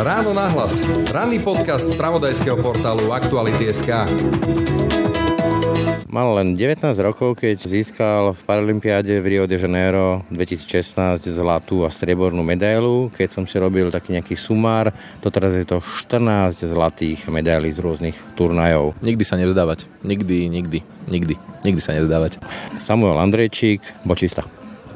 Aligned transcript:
Ráno 0.00 0.32
nahlas. 0.32 0.80
Ranný 1.12 1.44
podcast 1.44 1.92
z 1.92 1.94
pravodajského 2.00 2.56
portálu 2.56 3.12
Aktuality.sk. 3.12 4.08
Mal 6.10 6.28
len 6.34 6.58
19 6.58 6.82
rokov, 7.06 7.38
keď 7.38 7.70
získal 7.70 8.34
v 8.34 8.40
Paralympiáde 8.42 9.22
v 9.22 9.26
Rio 9.30 9.44
de 9.46 9.60
Janeiro 9.60 10.26
2016 10.34 11.30
zlatú 11.30 11.86
a 11.86 11.92
striebornú 11.92 12.42
medailu. 12.42 13.12
Keď 13.14 13.28
som 13.30 13.44
si 13.46 13.54
robil 13.62 13.94
taký 13.94 14.18
nejaký 14.18 14.34
sumár, 14.34 14.90
to 15.22 15.30
teraz 15.30 15.54
je 15.54 15.62
to 15.62 15.78
14 15.78 16.66
zlatých 16.66 17.30
medailí 17.30 17.70
z 17.70 17.78
rôznych 17.78 18.18
turnajov. 18.34 18.98
Nikdy 19.06 19.22
sa 19.22 19.38
nevzdávať. 19.38 19.86
Nikdy, 20.02 20.50
nikdy, 20.50 20.82
nikdy. 21.06 21.34
Nikdy 21.62 21.80
sa 21.80 21.94
nevzdávať. 21.94 22.42
Samuel 22.82 23.20
Andrejčík, 23.22 23.84
bočista. 24.02 24.42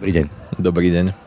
Dobrý 0.00 0.10
deň. 0.10 0.26
Dobrý 0.58 0.90
deň. 0.90 1.23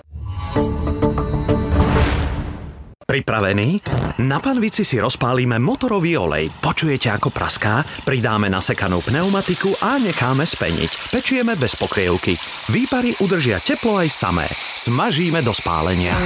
Pripravení? 3.07 3.79
Na 4.27 4.43
panvici 4.43 4.83
si 4.83 4.99
rozpálime 4.99 5.55
motorový 5.63 6.19
olej. 6.19 6.51
Počujete, 6.59 7.07
ako 7.07 7.31
praská? 7.31 7.79
Pridáme 8.03 8.51
nasekanú 8.51 8.99
pneumatiku 8.99 9.71
a 9.79 9.95
necháme 9.95 10.43
speniť. 10.43 11.15
Pečieme 11.15 11.55
bez 11.55 11.79
pokrievky. 11.79 12.35
Výpary 12.67 13.15
udržia 13.23 13.63
teplo 13.63 14.03
aj 14.03 14.11
samé. 14.11 14.43
Smažíme 14.51 15.39
do 15.39 15.55
spálenia. 15.55 16.19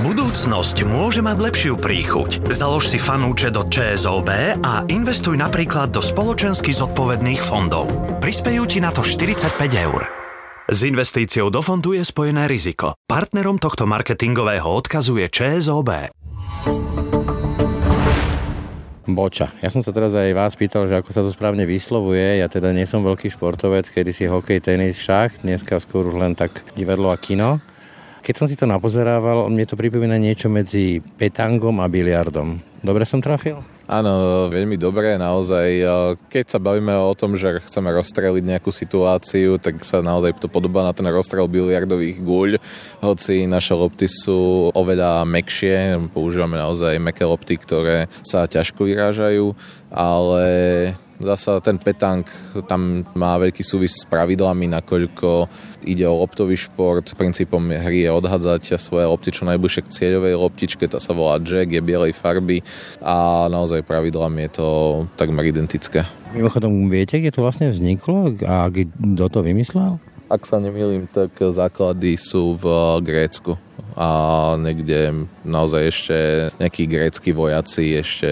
Budúcnosť 0.00 0.88
môže 0.88 1.20
mať 1.20 1.44
lepšiu 1.44 1.76
príchuť. 1.76 2.48
Založ 2.48 2.88
si 2.88 2.96
fanúče 2.96 3.52
do 3.52 3.68
ČSOB 3.68 4.64
a 4.64 4.88
investuj 4.88 5.36
napríklad 5.36 5.92
do 5.92 6.00
spoločensky 6.00 6.72
zodpovedných 6.72 7.44
fondov. 7.44 7.92
Prispejú 8.24 8.64
ti 8.64 8.80
na 8.80 8.88
to 8.96 9.04
45 9.04 9.60
eur. 9.76 10.23
S 10.64 10.80
investíciou 10.80 11.52
do 11.52 11.60
fondu 11.60 11.92
je 11.92 12.00
spojené 12.00 12.48
riziko. 12.48 12.96
Partnerom 13.04 13.60
tohto 13.60 13.84
marketingového 13.84 14.64
odkazu 14.64 15.20
je 15.20 15.28
ČSOB. 15.28 16.08
Boča. 19.04 19.52
Ja 19.60 19.68
som 19.68 19.84
sa 19.84 19.92
teraz 19.92 20.16
aj 20.16 20.32
vás 20.32 20.56
pýtal, 20.56 20.88
že 20.88 20.96
ako 20.96 21.12
sa 21.12 21.20
to 21.20 21.28
správne 21.28 21.68
vyslovuje. 21.68 22.40
Ja 22.40 22.48
teda 22.48 22.72
nie 22.72 22.88
som 22.88 23.04
veľký 23.04 23.28
športovec, 23.28 23.92
kedy 23.92 24.16
si 24.16 24.24
hokej, 24.24 24.64
tenis, 24.64 25.04
šach, 25.04 25.44
dneska 25.44 25.76
skôr 25.84 26.08
už 26.08 26.16
len 26.16 26.32
tak 26.32 26.64
divadlo 26.72 27.12
a 27.12 27.20
kino. 27.20 27.60
Keď 28.24 28.32
som 28.32 28.48
si 28.48 28.56
to 28.56 28.64
napozerával, 28.64 29.52
mne 29.52 29.68
to 29.68 29.76
pripomína 29.76 30.16
niečo 30.16 30.48
medzi 30.48 31.04
petangom 31.20 31.76
a 31.84 31.92
biliardom. 31.92 32.56
Dobre 32.80 33.04
som 33.04 33.20
trafil? 33.20 33.60
Áno, 33.84 34.48
veľmi 34.48 34.80
dobré, 34.80 35.20
naozaj. 35.20 35.84
Keď 36.32 36.44
sa 36.48 36.56
bavíme 36.56 36.96
o 36.96 37.12
tom, 37.12 37.36
že 37.36 37.60
chceme 37.68 37.92
rozstreliť 37.92 38.40
nejakú 38.40 38.72
situáciu, 38.72 39.60
tak 39.60 39.84
sa 39.84 40.00
naozaj 40.00 40.40
to 40.40 40.48
podobá 40.48 40.80
na 40.80 40.96
ten 40.96 41.04
rozstrel 41.04 41.44
biliardových 41.44 42.16
guľ, 42.24 42.56
hoci 43.04 43.44
naše 43.44 43.76
lopty 43.76 44.08
sú 44.08 44.72
oveľa 44.72 45.28
mekšie, 45.28 46.00
používame 46.16 46.56
naozaj 46.56 46.96
meké 46.96 47.28
lopty, 47.28 47.60
ktoré 47.60 48.08
sa 48.24 48.48
ťažko 48.48 48.88
vyrážajú, 48.88 49.52
ale 49.94 50.46
Zasa 51.22 51.62
ten 51.62 51.78
petank 51.78 52.26
tam 52.66 53.06
má 53.14 53.38
veľký 53.38 53.62
súvis 53.62 53.94
s 53.94 54.04
pravidlami, 54.10 54.66
nakoľko 54.66 55.46
ide 55.86 56.02
o 56.10 56.18
loptový 56.18 56.58
šport. 56.58 57.06
Princípom 57.14 57.62
hry 57.70 58.02
je 58.02 58.10
odhadzať 58.10 58.74
svoje 58.82 59.06
lopty 59.06 59.30
čo 59.30 59.46
najbližšie 59.46 59.82
k 59.86 59.92
cieľovej 59.94 60.34
loptičke, 60.34 60.90
tá 60.90 60.98
sa 60.98 61.14
volá 61.14 61.38
jack, 61.38 61.70
je 61.70 61.78
bielej 61.78 62.18
farby 62.18 62.66
a 62.98 63.46
naozaj 63.46 63.86
pravidlami 63.86 64.50
je 64.50 64.58
to 64.58 64.68
takmer 65.14 65.46
identické. 65.46 66.02
Mimochodom, 66.34 66.90
viete, 66.90 67.22
kde 67.22 67.30
to 67.30 67.46
vlastne 67.46 67.70
vzniklo 67.70 68.34
a 68.42 68.66
kto 68.74 69.24
to 69.30 69.38
vymyslel? 69.46 70.02
Ak 70.32 70.48
sa 70.48 70.56
nemýlim, 70.56 71.04
tak 71.10 71.36
základy 71.36 72.16
sú 72.16 72.56
v 72.56 72.66
Grécku 73.04 73.60
a 73.94 74.08
niekde 74.58 75.30
naozaj 75.46 75.82
ešte 75.86 76.16
nejakí 76.58 76.82
grécky 76.90 77.30
vojaci 77.30 77.94
ešte... 77.94 78.26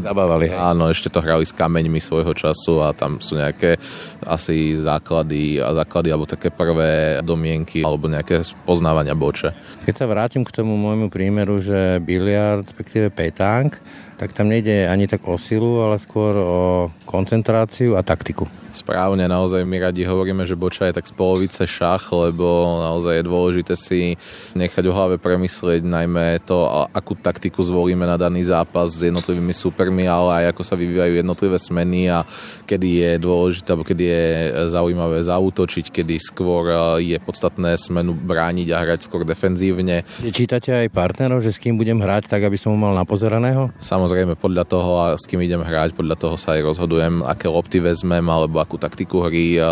Zabávali, 0.00 0.48
hej. 0.48 0.56
Áno, 0.56 0.88
ešte 0.88 1.12
to 1.12 1.20
hrali 1.20 1.44
s 1.44 1.52
kameňmi 1.52 2.00
svojho 2.00 2.32
času 2.32 2.80
a 2.80 2.96
tam 2.96 3.20
sú 3.20 3.36
nejaké 3.36 3.76
asi 4.24 4.72
základy, 4.72 5.60
a 5.60 5.76
základy 5.76 6.08
alebo 6.08 6.24
také 6.24 6.48
prvé 6.48 7.20
domienky 7.20 7.84
alebo 7.84 8.08
nejaké 8.08 8.40
poznávania 8.64 9.12
boče. 9.12 9.52
Keď 9.84 9.94
sa 9.94 10.08
vrátim 10.08 10.48
k 10.48 10.54
tomu 10.56 10.80
môjmu 10.80 11.12
prímeru, 11.12 11.60
že 11.60 12.00
biliard, 12.00 12.64
respektíve 12.64 13.12
petánk, 13.12 13.76
tak 14.16 14.32
tam 14.32 14.48
nejde 14.48 14.88
ani 14.88 15.04
tak 15.04 15.28
o 15.28 15.36
silu, 15.36 15.84
ale 15.84 16.00
skôr 16.00 16.32
o 16.40 16.60
koncentráciu 17.04 18.00
a 18.00 18.04
taktiku 18.04 18.48
správne. 18.76 19.24
Naozaj 19.24 19.64
my 19.64 19.88
radi 19.88 20.04
hovoríme, 20.04 20.44
že 20.44 20.52
boča 20.52 20.92
je 20.92 21.00
tak 21.00 21.08
z 21.08 21.16
polovice 21.16 21.64
šach, 21.64 22.12
lebo 22.12 22.44
naozaj 22.84 23.18
je 23.18 23.24
dôležité 23.24 23.74
si 23.74 24.20
nechať 24.52 24.84
o 24.86 24.92
hlave 24.92 25.16
premyslieť 25.16 25.80
najmä 25.80 26.44
to, 26.44 26.68
akú 26.92 27.16
taktiku 27.16 27.64
zvolíme 27.64 28.04
na 28.04 28.20
daný 28.20 28.44
zápas 28.44 28.92
s 28.92 29.08
jednotlivými 29.08 29.56
supermi, 29.56 30.04
ale 30.04 30.44
aj 30.44 30.44
ako 30.52 30.62
sa 30.62 30.76
vyvíjajú 30.76 31.14
jednotlivé 31.16 31.56
smeny 31.56 32.12
a 32.12 32.28
kedy 32.68 32.88
je 33.00 33.10
dôležité, 33.16 33.68
alebo 33.72 33.88
kedy 33.88 34.04
je 34.04 34.24
zaujímavé 34.68 35.18
zautočiť, 35.24 35.88
kedy 35.88 36.20
skôr 36.20 36.68
je 37.00 37.16
podstatné 37.16 37.80
smenu 37.80 38.12
brániť 38.12 38.68
a 38.74 38.82
hrať 38.84 39.08
skôr 39.08 39.24
defenzívne. 39.24 40.04
Čítate 40.20 40.74
aj 40.74 40.92
partnerov, 40.92 41.40
že 41.40 41.54
s 41.54 41.62
kým 41.62 41.80
budem 41.80 41.96
hrať, 41.96 42.28
tak 42.28 42.44
aby 42.44 42.58
som 42.60 42.74
ho 42.74 42.78
mal 42.78 42.92
napozeraného? 42.92 43.72
Samozrejme, 43.80 44.36
podľa 44.36 44.64
toho, 44.66 44.90
s 45.14 45.24
kým 45.24 45.40
idem 45.40 45.62
hrať, 45.62 45.94
podľa 45.94 46.18
toho 46.18 46.34
sa 46.36 46.58
aj 46.58 46.74
rozhodujem, 46.74 47.22
aké 47.22 47.46
lopty 47.46 47.78
vezmem, 47.78 48.26
alebo 48.26 48.58
akú 48.66 48.76
taktiku 48.76 49.30
hry 49.30 49.62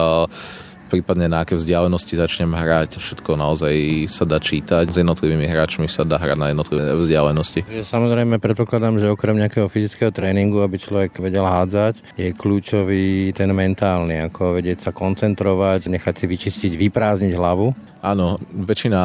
prípadne 0.94 1.26
na 1.26 1.42
aké 1.42 1.58
vzdialenosti 1.58 2.14
začnem 2.14 2.54
hrať. 2.54 3.02
Všetko 3.02 3.34
naozaj 3.34 4.06
sa 4.06 4.22
dá 4.22 4.38
čítať. 4.38 4.86
S 4.86 5.00
jednotlivými 5.00 5.48
hráčmi 5.48 5.90
sa 5.90 6.06
dá 6.06 6.20
hrať 6.22 6.38
na 6.38 6.54
jednotlivé 6.54 6.94
vzdialenosti. 6.94 7.66
Samozrejme 7.66 8.38
predpokladám, 8.38 9.02
že 9.02 9.10
okrem 9.10 9.34
nejakého 9.40 9.66
fyzického 9.66 10.14
tréningu, 10.14 10.62
aby 10.62 10.78
človek 10.78 11.18
vedel 11.18 11.42
hádzať, 11.42 12.14
je 12.14 12.30
kľúčový 12.30 13.34
ten 13.34 13.50
mentálny, 13.50 14.22
ako 14.30 14.60
vedieť 14.60 14.86
sa 14.86 14.90
koncentrovať, 14.94 15.90
nechať 15.90 16.14
si 16.14 16.24
vyčistiť, 16.30 16.72
vyprázdniť 16.78 17.34
hlavu 17.34 17.93
Áno, 18.04 18.36
väčšina 18.52 19.00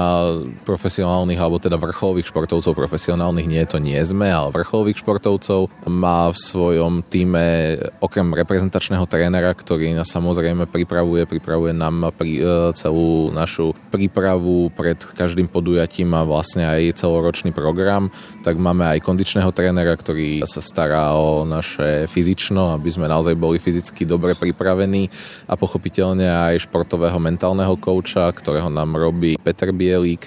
profesionálnych 0.68 1.40
alebo 1.40 1.56
teda 1.56 1.80
vrcholových 1.80 2.36
športovcov, 2.36 2.76
profesionálnych 2.76 3.48
nie, 3.48 3.64
to 3.64 3.80
nie 3.80 3.96
sme, 4.04 4.28
ale 4.28 4.52
vrcholových 4.52 5.00
športovcov 5.00 5.72
má 5.88 6.28
v 6.28 6.36
svojom 6.36 7.08
týme 7.08 7.80
okrem 8.04 8.28
reprezentačného 8.36 9.08
trénera, 9.08 9.56
ktorý 9.56 9.96
nás 9.96 10.12
samozrejme 10.12 10.68
pripravuje, 10.68 11.24
pripravuje 11.24 11.72
nám 11.72 12.12
pri, 12.12 12.44
e, 12.44 12.76
celú 12.76 13.32
našu 13.32 13.72
prípravu 13.88 14.68
pred 14.76 15.00
každým 15.00 15.48
podujatím 15.48 16.12
a 16.20 16.28
vlastne 16.28 16.68
aj 16.68 17.00
celoročný 17.00 17.56
program, 17.56 18.12
tak 18.44 18.60
máme 18.60 18.84
aj 18.84 19.00
kondičného 19.00 19.56
trénera, 19.56 19.96
ktorý 19.96 20.44
sa 20.44 20.60
stará 20.60 21.16
o 21.16 21.48
naše 21.48 22.04
fyzično, 22.12 22.76
aby 22.76 22.92
sme 22.92 23.08
naozaj 23.08 23.31
boli 23.40 23.64
fyzicky 23.64 24.04
dobre 24.04 24.36
pripravení 24.36 25.08
a 25.48 25.56
pochopiteľne 25.56 26.28
aj 26.28 26.68
športového 26.68 27.16
mentálneho 27.16 27.80
kouča, 27.80 28.28
ktorého 28.36 28.68
nám 28.68 28.89
tam 28.90 28.98
robí 28.98 29.38
Peter 29.38 29.70
Bielík, 29.70 30.26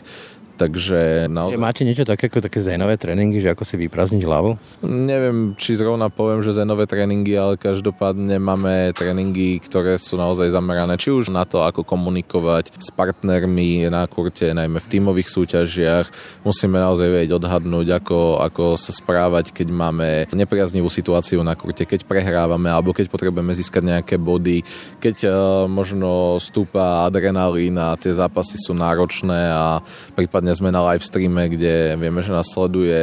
takže 0.63 1.27
naozaj... 1.27 1.59
Máte 1.59 1.83
niečo 1.83 2.07
také 2.07 2.31
ako 2.31 2.47
také 2.47 2.63
zénové 2.63 2.95
tréningy, 2.95 3.43
že 3.43 3.51
ako 3.51 3.67
si 3.67 3.75
vyprázdniť 3.75 4.23
hlavu? 4.23 4.55
Neviem, 4.87 5.59
či 5.59 5.75
zrovna 5.75 6.07
poviem, 6.07 6.47
že 6.47 6.55
zénové 6.55 6.87
tréningy, 6.87 7.35
ale 7.35 7.59
každopádne 7.59 8.39
máme 8.39 8.95
tréningy, 8.95 9.59
ktoré 9.59 9.99
sú 9.99 10.15
naozaj 10.15 10.55
zamerané 10.55 10.95
či 10.95 11.11
už 11.11 11.35
na 11.35 11.43
to, 11.43 11.67
ako 11.67 11.83
komunikovať 11.83 12.79
s 12.79 12.95
partnermi 12.95 13.91
na 13.91 14.07
kurte, 14.07 14.55
najmä 14.55 14.79
v 14.79 14.91
tímových 14.91 15.29
súťažiach. 15.33 16.07
Musíme 16.47 16.79
naozaj 16.79 17.11
vedieť 17.11 17.43
odhadnúť, 17.43 17.99
ako, 17.99 18.39
ako 18.39 18.65
sa 18.79 18.95
správať, 18.95 19.51
keď 19.51 19.69
máme 19.73 20.09
nepriaznivú 20.31 20.87
situáciu 20.87 21.43
na 21.43 21.59
kurte, 21.59 21.89
keď 21.89 22.07
prehrávame 22.07 22.71
alebo 22.71 22.95
keď 22.95 23.11
potrebujeme 23.11 23.51
získať 23.57 23.83
nejaké 23.83 24.15
body, 24.21 24.63
keď 25.03 25.17
uh, 25.27 25.33
možno 25.67 26.39
stúpa 26.39 27.09
adrenalín 27.09 27.75
a 27.81 27.99
tie 27.99 28.15
zápasy 28.15 28.61
sú 28.61 28.77
náročné 28.77 29.51
a 29.51 29.83
prípadne 30.15 30.52
sme 30.55 30.71
na 30.71 30.81
live 30.93 31.05
streame, 31.05 31.49
kde 31.53 31.97
vieme, 31.97 32.21
že 32.21 32.33
nás 32.33 32.49
sleduje 32.49 33.01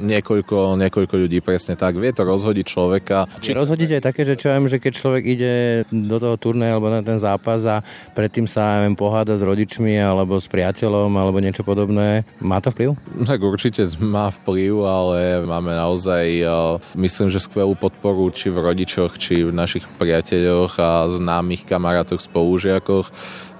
niekoľko, 0.00 0.80
niekoľko 0.80 1.14
ľudí, 1.14 1.38
presne 1.44 1.76
tak. 1.76 1.96
Vie 1.96 2.10
to 2.10 2.24
rozhodiť 2.24 2.66
človeka. 2.66 3.28
Či 3.40 3.56
rozhodiť 3.56 3.98
aj 3.98 4.02
také, 4.02 4.22
že 4.24 4.34
čo 4.34 4.50
viem, 4.50 4.66
že 4.68 4.80
keď 4.80 4.92
človek 4.96 5.24
ide 5.24 5.52
do 5.88 6.16
toho 6.18 6.36
turné 6.36 6.72
alebo 6.72 6.90
na 6.90 7.04
ten 7.04 7.20
zápas 7.20 7.62
a 7.64 7.84
predtým 8.16 8.48
sa 8.48 8.82
viem, 8.82 8.96
poháda 8.96 9.36
s 9.36 9.42
rodičmi 9.44 9.96
alebo 10.00 10.40
s 10.40 10.48
priateľom 10.48 11.12
alebo 11.14 11.38
niečo 11.38 11.62
podobné, 11.66 12.24
má 12.40 12.58
to 12.58 12.72
vplyv? 12.72 12.96
Tak 13.24 13.40
určite 13.40 13.82
má 14.00 14.30
vplyv, 14.30 14.72
ale 14.84 15.18
máme 15.44 15.72
naozaj, 15.74 16.26
myslím, 16.94 17.28
že 17.28 17.42
skvelú 17.42 17.76
podporu 17.76 18.30
či 18.32 18.50
v 18.50 18.62
rodičoch, 18.62 19.16
či 19.20 19.44
v 19.44 19.52
našich 19.52 19.84
priateľoch 19.98 20.76
a 20.78 21.06
známych 21.10 21.66
kamarátoch, 21.66 22.22
spolužiakoch 22.22 23.10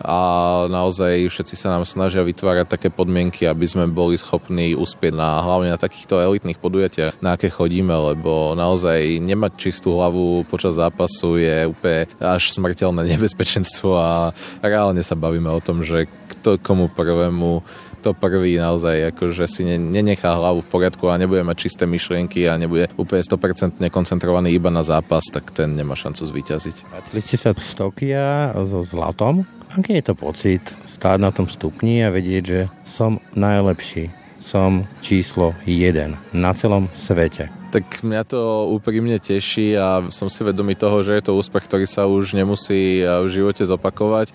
a 0.04 0.20
naozaj 0.68 1.32
všetci 1.32 1.54
sa 1.56 1.72
nám 1.72 1.88
snažia 1.88 2.20
vytvárať 2.20 2.68
také 2.68 2.88
podmienky, 2.92 3.48
aby 3.48 3.64
sme 3.64 3.88
boli 3.88 4.20
schopní 4.20 4.76
uspieť 4.76 5.16
na, 5.16 5.40
hlavne 5.40 5.72
na 5.72 5.80
takýchto 5.80 6.20
elitných 6.20 6.60
podujatiach, 6.60 7.24
na 7.24 7.40
aké 7.40 7.48
chodíme, 7.48 7.92
lebo 7.92 8.52
naozaj 8.52 9.18
nemať 9.24 9.52
čistú 9.56 9.96
hlavu 9.96 10.44
počas 10.44 10.76
zápasu 10.76 11.40
je 11.40 11.72
úplne 11.72 12.04
až 12.20 12.52
smrteľné 12.52 13.08
nebezpečenstvo 13.16 13.90
a 13.96 14.12
reálne 14.60 15.00
sa 15.00 15.16
bavíme 15.16 15.48
o 15.48 15.64
tom, 15.64 15.80
že 15.80 16.06
kto 16.28 16.60
komu 16.60 16.92
prvému 16.92 17.64
to 18.04 18.12
prvý 18.12 18.60
naozaj, 18.60 19.16
akože 19.16 19.48
si 19.48 19.64
nenechá 19.64 20.36
hlavu 20.36 20.60
v 20.60 20.68
poriadku 20.68 21.08
a 21.08 21.16
nebude 21.16 21.40
mať 21.40 21.56
čisté 21.56 21.88
myšlienky 21.88 22.44
a 22.44 22.60
nebude 22.60 22.92
úplne 23.00 23.24
100% 23.24 23.80
koncentrovaný 23.88 24.52
iba 24.52 24.68
na 24.68 24.84
zápas, 24.84 25.24
tak 25.32 25.48
ten 25.56 25.72
nemá 25.72 25.96
šancu 25.96 26.20
zvíťaziť. 26.28 26.76
Vrátili 26.92 27.20
ste 27.24 27.40
sa 27.40 27.56
z 27.56 27.72
Tokia 27.72 28.52
so 28.68 28.84
zlatom. 28.84 29.48
Aký 29.74 29.98
je 29.98 30.06
to 30.06 30.14
pocit 30.14 30.62
stáť 30.86 31.18
na 31.18 31.34
tom 31.34 31.50
stupni 31.50 31.98
a 32.06 32.14
vedieť, 32.14 32.42
že 32.46 32.60
som 32.86 33.18
najlepší, 33.34 34.06
som 34.38 34.86
číslo 35.02 35.50
jeden 35.66 36.14
na 36.30 36.54
celom 36.54 36.86
svete? 36.94 37.50
Tak 37.74 38.06
mňa 38.06 38.22
to 38.22 38.70
úprimne 38.70 39.18
teší 39.18 39.74
a 39.74 40.06
som 40.14 40.30
si 40.30 40.46
vedomý 40.46 40.78
toho, 40.78 41.02
že 41.02 41.18
je 41.18 41.26
to 41.26 41.34
úspech, 41.34 41.66
ktorý 41.66 41.90
sa 41.90 42.06
už 42.06 42.38
nemusí 42.38 43.02
v 43.02 43.26
živote 43.26 43.66
zopakovať. 43.66 44.30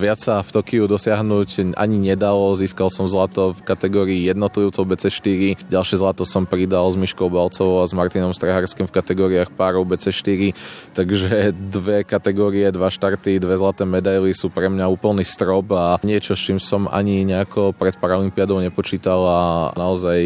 Viac 0.00 0.18
sa 0.22 0.40
v 0.40 0.50
Tokiu 0.52 0.84
dosiahnuť 0.88 1.76
ani 1.76 1.96
nedalo. 2.00 2.52
Získal 2.56 2.88
som 2.88 3.08
zlato 3.08 3.56
v 3.56 3.60
kategórii 3.64 4.28
jednotlivcov 4.28 4.84
BC4. 4.84 5.68
Ďalšie 5.68 5.96
zlato 6.00 6.24
som 6.24 6.48
pridal 6.48 6.88
s 6.88 6.96
Myškou 6.96 7.28
Balcovou 7.28 7.82
a 7.82 7.88
s 7.88 7.92
Martinom 7.92 8.32
Streharským 8.32 8.88
v 8.88 8.96
kategóriách 8.96 9.52
párov 9.52 9.84
BC4. 9.84 10.56
Takže 10.96 11.52
dve 11.52 12.04
kategórie, 12.08 12.68
dva 12.72 12.88
štarty, 12.88 13.36
dve 13.36 13.56
zlaté 13.60 13.84
medaily 13.84 14.32
sú 14.32 14.48
pre 14.48 14.68
mňa 14.72 14.88
úplný 14.88 15.24
strop 15.26 15.68
a 15.76 16.00
niečo, 16.00 16.32
s 16.32 16.44
čím 16.44 16.58
som 16.60 16.88
ani 16.88 17.24
nejako 17.28 17.76
pred 17.76 17.96
Paralympiadou 17.96 18.58
nepočítal 18.60 19.20
a 19.22 19.40
naozaj 19.76 20.18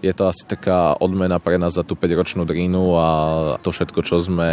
je 0.00 0.12
to 0.12 0.22
asi 0.28 0.44
taká 0.44 0.96
odmena 0.98 1.40
pre 1.40 1.56
nás 1.56 1.76
za 1.76 1.82
tú 1.86 1.96
5-ročnú 1.96 2.44
drínu 2.44 2.82
a 2.96 3.08
to 3.64 3.70
všetko, 3.72 4.00
čo 4.04 4.20
sme 4.20 4.50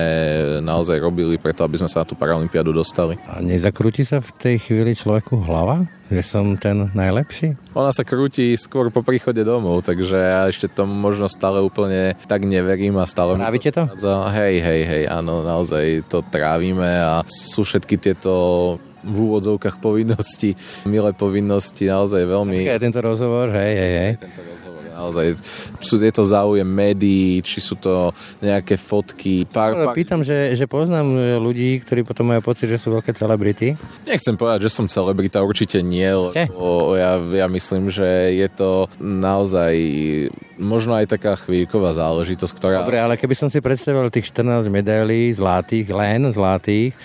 naozaj 0.61 0.99
robili 1.01 1.37
preto, 1.41 1.65
aby 1.65 1.81
sme 1.81 1.89
sa 1.91 2.03
na 2.03 2.09
tú 2.09 2.15
Paralympiadu 2.15 2.71
dostali. 2.71 3.17
A 3.27 3.41
nezakrúti 3.41 4.05
sa 4.05 4.21
v 4.21 4.29
tej 4.37 4.55
chvíli 4.61 4.93
človeku 4.93 5.41
hlava? 5.43 5.89
Že 6.07 6.23
som 6.23 6.45
ten 6.55 6.87
najlepší? 6.95 7.59
Ona 7.75 7.91
sa 7.91 8.07
krúti 8.07 8.55
skôr 8.55 8.87
po 8.87 9.03
príchode 9.03 9.43
domov, 9.43 9.83
takže 9.83 10.15
ja 10.15 10.41
ešte 10.47 10.71
tomu 10.71 10.95
možno 10.95 11.27
stále 11.27 11.59
úplne 11.59 12.15
tak 12.31 12.47
neverím 12.47 12.95
a 12.95 13.03
stále... 13.03 13.35
Trávite 13.35 13.75
to? 13.75 13.91
to? 13.99 14.13
Hej, 14.31 14.55
hej, 14.63 14.81
hej, 14.87 15.03
áno, 15.11 15.43
naozaj 15.43 16.07
to 16.07 16.23
trávime 16.23 16.87
a 16.87 17.27
sú 17.27 17.67
všetky 17.67 17.99
tieto 17.99 18.31
v 19.03 19.17
úvodzovkách 19.29 19.77
povinnosti, 19.83 20.55
milé 20.87 21.11
povinnosti, 21.11 21.87
naozaj 21.87 22.23
veľmi... 22.23 22.67
Tak 22.67 22.75
je 22.79 22.85
tento 22.87 23.01
rozhovor, 23.03 23.51
hej, 23.51 23.73
hej, 23.75 23.93
hej. 23.99 24.11
Tento 24.19 24.41
rozhovor 24.43 24.66
naozaj 24.97 25.37
sú, 25.77 26.01
je 26.01 26.09
to 26.09 26.25
záujem 26.25 26.65
médií, 26.65 27.45
či 27.45 27.61
sú 27.61 27.77
to 27.77 28.09
nejaké 28.41 28.75
fotky. 28.75 29.45
Pár, 29.45 29.93
pár... 29.93 29.93
Pýtam, 29.93 30.25
že, 30.25 30.57
že 30.57 30.65
poznám 30.65 31.13
e, 31.13 31.37
ľudí, 31.37 31.77
ktorí 31.85 32.01
potom 32.01 32.33
majú 32.33 32.41
pocit, 32.41 32.65
že 32.65 32.81
sú 32.81 32.89
veľké 32.97 33.13
celebrity. 33.13 33.77
Nechcem 34.09 34.33
povedať, 34.33 34.65
že 34.65 34.73
som 34.73 34.89
celebrita, 34.89 35.45
určite 35.45 35.85
nie, 35.85 36.09
lebo 36.09 36.97
ja, 36.97 37.21
ja 37.21 37.45
myslím, 37.45 37.93
že 37.93 38.33
je 38.33 38.49
to 38.49 38.89
naozaj 38.97 39.77
možno 40.57 40.97
aj 40.97 41.13
taká 41.13 41.37
chvíľková 41.37 41.93
záležitosť, 41.93 42.53
ktorá... 42.57 42.81
Dobre, 42.81 42.97
ale 42.97 43.15
keby 43.15 43.37
som 43.37 43.47
si 43.47 43.61
predstavil 43.61 44.09
tých 44.09 44.33
14 44.33 44.65
medailí 44.73 45.29
zlatých, 45.37 45.93
len 45.93 46.33
zlatých, 46.33 46.97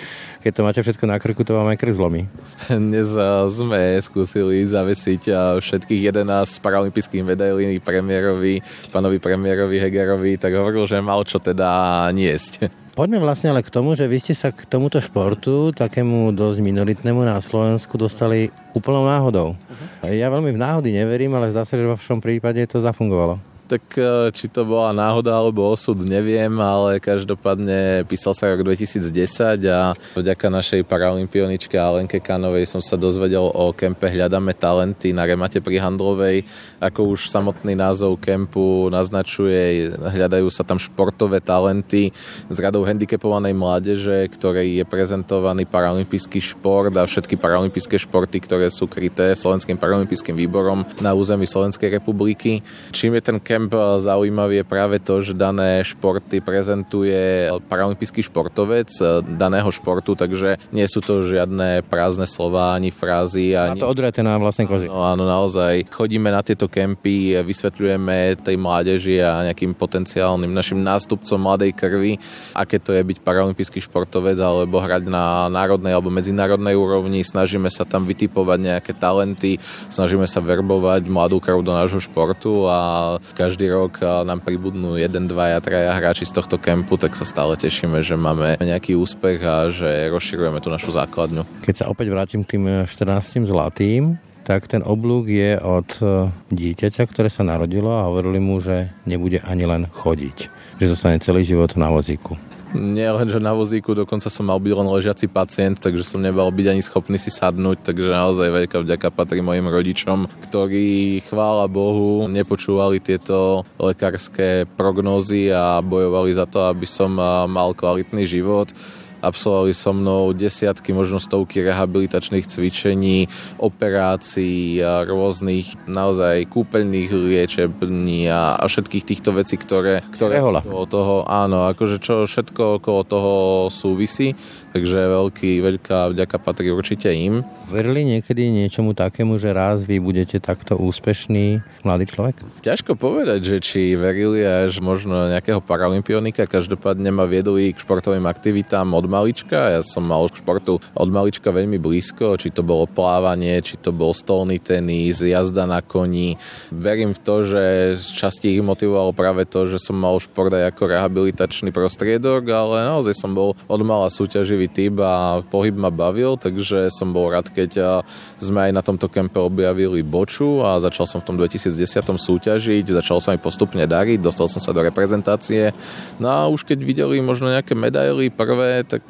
keď 0.43 0.53
to 0.59 0.67
máte 0.67 0.81
všetko 0.83 1.07
na 1.07 1.23
krku, 1.23 1.47
to 1.47 1.55
vám 1.55 1.71
aj 1.71 1.79
krk 1.79 1.95
zlomí. 1.95 2.27
Dnes 2.67 3.15
sme 3.55 4.03
skúsili 4.03 4.67
zavesiť 4.67 5.31
všetkých 5.63 6.11
11 6.11 6.27
paralympijských 6.59 7.23
medailí 7.23 7.79
premiérovi, 7.79 8.59
pánovi 8.91 9.23
premiérovi 9.23 9.79
Hegerovi, 9.79 10.35
tak 10.43 10.59
hovoril, 10.59 10.83
že 10.91 10.99
mal 10.99 11.23
čo 11.23 11.39
teda 11.39 12.11
niesť. 12.11 12.67
Poďme 12.93 13.25
vlastne 13.25 13.55
ale 13.55 13.65
k 13.65 13.73
tomu, 13.73 13.97
že 13.97 14.05
vy 14.05 14.21
ste 14.21 14.37
sa 14.37 14.53
k 14.53 14.69
tomuto 14.69 15.01
športu, 15.01 15.73
takému 15.73 16.35
dosť 16.37 16.61
minoritnému 16.61 17.25
na 17.25 17.41
Slovensku, 17.41 17.97
dostali 17.97 18.53
úplnou 18.77 19.09
náhodou. 19.09 19.57
Uh-huh. 19.57 20.13
Ja 20.13 20.29
veľmi 20.29 20.53
v 20.53 20.61
náhody 20.61 20.91
neverím, 20.93 21.33
ale 21.33 21.49
zdá 21.49 21.65
sa, 21.65 21.81
že 21.81 21.89
vo 21.89 21.97
vašom 21.97 22.21
prípade 22.21 22.61
to 22.69 22.85
zafungovalo 22.85 23.52
tak 23.71 23.85
e, 23.97 24.29
či 24.35 24.51
to 24.51 24.67
bola 24.67 24.91
náhoda 24.91 25.33
alebo 25.33 25.71
osud, 25.71 25.97
neviem, 26.03 26.51
ale 26.59 26.99
každopádne 26.99 28.05
písal 28.05 28.35
sa 28.35 28.51
rok 28.51 28.67
2010 28.67 29.63
a 29.71 29.97
vďaka 30.19 30.47
našej 30.51 30.81
paralimpioničke 30.85 31.79
Alenke 31.79 32.19
Kanovej 32.19 32.67
som 32.69 32.83
sa 32.83 32.99
dozvedel 32.99 33.43
o 33.43 33.71
kempe 33.71 34.11
Hľadáme 34.11 34.53
talenty 34.59 35.15
na 35.15 35.25
Remate 35.25 35.63
pri 35.63 35.79
Handlovej. 35.79 36.45
Ako 36.83 37.15
už 37.15 37.31
samotný 37.31 37.79
názov 37.79 38.19
kempu 38.19 38.91
naznačuje, 38.91 39.95
hľadajú 39.95 40.51
sa 40.51 40.67
tam 40.67 40.77
športové 40.77 41.39
talenty 41.39 42.13
z 42.51 42.59
radou 42.59 42.83
handicapovanej 42.85 43.55
mládeže, 43.55 44.27
ktorej 44.37 44.83
je 44.83 44.85
prezentovaný 44.85 45.65
paralympijský 45.65 46.43
šport 46.43 46.93
a 46.99 47.07
všetky 47.07 47.39
paralympijské 47.39 47.97
športy, 47.97 48.43
ktoré 48.43 48.67
sú 48.69 48.91
kryté 48.91 49.39
Slovenským 49.39 49.79
paralympijským 49.79 50.35
výborom 50.35 50.83
na 50.99 51.15
území 51.15 51.47
Slovenskej 51.47 52.03
republiky. 52.03 52.61
Čím 52.91 53.17
je 53.17 53.23
ten 53.23 53.39
kemp 53.39 53.62
Kemp 53.63 54.03
zaujímavý 54.03 54.59
je 54.59 54.67
práve 54.67 54.99
to, 54.99 55.23
že 55.23 55.39
dané 55.39 55.87
športy 55.87 56.43
prezentuje 56.43 57.47
paralympijský 57.71 58.27
športovec 58.27 58.91
daného 59.39 59.71
športu, 59.71 60.19
takže 60.19 60.59
nie 60.75 60.83
sú 60.91 60.99
to 60.99 61.23
žiadne 61.23 61.87
prázdne 61.87 62.27
slova 62.27 62.75
ani 62.75 62.91
frázy. 62.91 63.55
Ani... 63.55 63.79
A 63.79 63.87
to 63.87 63.87
odrete 63.87 64.19
na 64.27 64.35
vlastnej 64.35 64.67
koži. 64.67 64.91
No, 64.91 65.07
áno, 65.07 65.31
naozaj. 65.31 65.87
Chodíme 65.95 66.35
na 66.35 66.43
tieto 66.43 66.67
kempy, 66.67 67.39
vysvetľujeme 67.39 68.43
tej 68.43 68.59
mládeži 68.59 69.23
a 69.23 69.47
nejakým 69.47 69.79
potenciálnym 69.79 70.51
našim 70.51 70.83
nástupcom 70.83 71.39
mladej 71.39 71.71
krvi, 71.71 72.19
aké 72.59 72.83
to 72.83 72.91
je 72.91 73.07
byť 73.07 73.23
paralympijský 73.23 73.79
športovec 73.79 74.43
alebo 74.43 74.83
hrať 74.83 75.07
na 75.07 75.47
národnej 75.47 75.95
alebo 75.95 76.11
medzinárodnej 76.11 76.75
úrovni. 76.75 77.23
Snažíme 77.23 77.71
sa 77.71 77.87
tam 77.87 78.11
vytipovať 78.11 78.59
nejaké 78.59 78.91
talenty, 78.99 79.63
snažíme 79.87 80.27
sa 80.27 80.43
verbovať 80.43 81.07
mladú 81.07 81.39
krv 81.39 81.63
do 81.63 81.71
nášho 81.71 82.03
športu 82.03 82.67
a 82.67 83.23
každý 83.43 83.75
rok 83.75 83.99
nám 83.99 84.39
pribudnú 84.39 84.95
1, 84.95 85.11
2, 85.11 85.35
3 85.35 85.99
hráči 85.99 86.23
z 86.23 86.39
tohto 86.39 86.63
kempu, 86.63 86.95
tak 86.95 87.19
sa 87.19 87.27
stále 87.27 87.59
tešíme, 87.59 87.99
že 87.99 88.15
máme 88.15 88.55
nejaký 88.63 88.95
úspech 88.95 89.43
a 89.43 89.67
že 89.67 90.15
rozširujeme 90.15 90.63
tú 90.63 90.71
našu 90.71 90.95
základňu. 90.95 91.43
Keď 91.67 91.83
sa 91.83 91.91
opäť 91.91 92.15
vrátim 92.15 92.47
k 92.47 92.55
tým 92.55 92.87
14 92.87 93.43
zlatým, 93.51 94.15
tak 94.47 94.71
ten 94.71 94.87
oblúk 94.87 95.27
je 95.27 95.59
od 95.59 95.91
e, 95.99 96.31
dieťaťa, 96.55 97.03
ktoré 97.11 97.27
sa 97.31 97.43
narodilo 97.43 97.91
a 97.91 98.07
hovorili 98.07 98.39
mu, 98.39 98.63
že 98.63 98.95
nebude 99.11 99.43
ani 99.43 99.67
len 99.67 99.91
chodiť, 99.91 100.39
že 100.79 100.87
zostane 100.87 101.19
celý 101.19 101.43
život 101.43 101.75
na 101.75 101.91
vozíku. 101.91 102.39
Nie 102.73 103.13
že 103.29 103.37
na 103.37 103.53
vozíku, 103.53 103.93
dokonca 103.93 104.33
som 104.33 104.49
mal 104.49 104.57
byť 104.57 104.73
len 104.73 104.89
ležiaci 104.89 105.29
pacient, 105.29 105.77
takže 105.77 106.09
som 106.09 106.25
nebal 106.25 106.49
byť 106.49 106.67
ani 106.73 106.83
schopný 106.83 107.21
si 107.21 107.29
sadnúť, 107.29 107.85
takže 107.85 108.09
naozaj 108.09 108.49
veľká 108.49 108.81
vďaka 108.81 109.09
patrí 109.13 109.45
mojim 109.45 109.69
rodičom, 109.69 110.25
ktorí, 110.49 111.21
chvála 111.29 111.69
Bohu, 111.69 112.25
nepočúvali 112.33 112.97
tieto 112.99 113.69
lekárske 113.77 114.65
prognózy 114.81 115.53
a 115.53 115.85
bojovali 115.85 116.33
za 116.33 116.49
to, 116.49 116.65
aby 116.65 116.89
som 116.89 117.13
mal 117.49 117.77
kvalitný 117.77 118.25
život 118.25 118.73
Absolvovali 119.23 119.73
so 119.73 119.95
mnou 119.95 120.35
desiatky, 120.35 120.91
možno 120.91 121.23
stovky 121.23 121.63
rehabilitačných 121.63 122.45
cvičení, 122.45 123.31
operácií, 123.63 124.83
a 124.83 125.07
rôznych 125.07 125.87
naozaj 125.87 126.51
kúpeľných 126.51 127.11
liečební 127.15 128.27
a, 128.27 128.59
a 128.59 128.65
všetkých 128.67 129.07
týchto 129.07 129.31
vecí, 129.33 129.55
ktoré, 129.57 130.03
ktoré 130.11 130.43
okolo 130.43 130.85
toho, 130.91 131.17
áno, 131.25 131.71
akože 131.71 132.03
čo 132.03 132.27
všetko 132.27 132.83
okolo 132.83 133.01
toho 133.07 133.33
súvisí, 133.71 134.35
takže 134.73 134.99
veľký, 135.13 135.61
veľká 135.61 136.13
vďaka 136.17 136.37
patrí 136.41 136.73
určite 136.73 137.13
im. 137.13 137.45
Verili 137.73 138.05
niekedy 138.05 138.53
niečomu 138.53 138.93
takému, 138.93 139.41
že 139.41 139.53
raz 139.53 139.85
vy 139.85 139.97
budete 139.97 140.37
takto 140.41 140.77
úspešný 140.77 141.65
mladý 141.85 142.05
človek? 142.09 142.37
Ťažko 142.61 142.97
povedať, 142.97 143.41
že 143.41 143.57
či 143.65 143.97
verili 143.97 144.45
až 144.45 144.83
možno 144.85 145.33
nejakého 145.33 145.65
paralimpionika, 145.65 146.45
každopádne 146.45 147.09
ma 147.09 147.25
viedli 147.25 147.73
k 147.73 147.81
športovým 147.81 148.29
aktivitám 148.29 148.93
od 148.93 149.09
malička. 149.09 149.73
Ja 149.73 149.81
som 149.81 150.05
mal 150.05 150.29
športu 150.29 150.81
od 150.93 151.09
malička 151.09 151.49
veľmi 151.49 151.81
blízko, 151.81 152.37
či 152.37 152.53
to 152.53 152.61
bolo 152.61 152.85
plávanie, 152.85 153.61
či 153.65 153.81
to 153.81 153.89
bol 153.93 154.13
stolný 154.13 154.61
tenis, 154.61 155.25
jazda 155.25 155.65
na 155.65 155.81
koni. 155.81 156.37
Verím 156.69 157.17
v 157.17 157.23
to, 157.25 157.45
že 157.45 157.63
z 157.97 158.09
časti 158.13 158.53
ich 158.53 158.63
motivovalo 158.65 159.17
práve 159.17 159.49
to, 159.49 159.65
že 159.65 159.81
som 159.81 159.97
mal 159.97 160.21
šport 160.21 160.53
aj 160.53 160.77
ako 160.77 160.93
rehabilitačný 160.93 161.73
prostriedok, 161.73 162.45
ale 162.53 162.85
naozaj 162.85 163.17
som 163.17 163.33
bol 163.33 163.57
od 163.69 163.81
mala 163.81 164.13
súťaživý 164.13 164.62
typ 164.69 164.99
a 165.03 165.41
pohyb 165.47 165.75
ma 165.75 165.89
bavil, 165.89 166.37
takže 166.37 166.91
som 166.93 167.15
bol 167.15 167.31
rád, 167.31 167.49
keď 167.49 168.03
sme 168.43 168.69
aj 168.69 168.73
na 168.75 168.83
tomto 168.83 169.07
kempe 169.07 169.39
objavili 169.39 170.03
boču 170.03 170.61
a 170.67 170.83
začal 170.83 171.07
som 171.07 171.23
v 171.23 171.27
tom 171.31 171.37
2010 171.39 171.79
súťažiť, 172.03 172.85
začal 172.91 173.23
sa 173.23 173.33
mi 173.33 173.41
postupne 173.41 173.87
dariť, 173.87 174.19
dostal 174.19 174.51
som 174.51 174.59
sa 174.59 174.75
do 174.75 174.83
reprezentácie. 174.83 175.71
No 176.19 176.29
a 176.29 176.41
už 176.51 176.67
keď 176.67 176.79
videli 176.83 177.23
možno 177.23 177.49
nejaké 177.49 177.79
medaily 177.79 178.29
prvé, 178.29 178.83
tak 178.83 179.07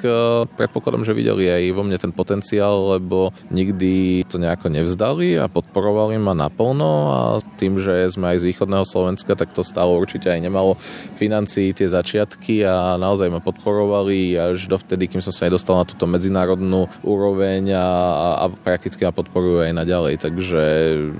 predpokladám, 0.57 1.09
že 1.09 1.17
videli 1.17 1.49
aj 1.49 1.63
vo 1.73 1.83
mne 1.83 1.97
ten 1.97 2.13
potenciál, 2.13 3.01
lebo 3.01 3.33
nikdy 3.49 4.23
to 4.29 4.37
nejako 4.37 4.69
nevzdali 4.69 5.41
a 5.41 5.49
podporovali 5.49 6.21
ma 6.21 6.37
naplno 6.37 6.93
a 7.11 7.19
tým, 7.57 7.81
že 7.81 8.13
sme 8.13 8.37
aj 8.37 8.45
z 8.45 8.49
východného 8.53 8.85
Slovenska, 8.85 9.33
tak 9.33 9.57
to 9.57 9.65
stalo 9.65 9.97
určite 9.97 10.29
aj 10.29 10.41
nemalo 10.45 10.77
financií 11.17 11.73
tie 11.73 11.89
začiatky 11.89 12.63
a 12.69 13.01
naozaj 13.01 13.33
ma 13.33 13.41
podporovali 13.41 14.37
až 14.37 14.69
dovtedy, 14.69 15.09
kým 15.09 15.25
som 15.25 15.33
sa 15.33 15.42
nedostal 15.43 15.83
na 15.83 15.89
túto 15.89 16.07
medzinárodnú 16.07 16.87
úroveň 17.03 17.75
a, 17.75 17.87
a 18.43 18.45
prakticky 18.49 19.03
ma 19.03 19.11
podporujú 19.11 19.67
aj 19.67 19.73
naďalej, 19.75 20.15
takže 20.23 20.63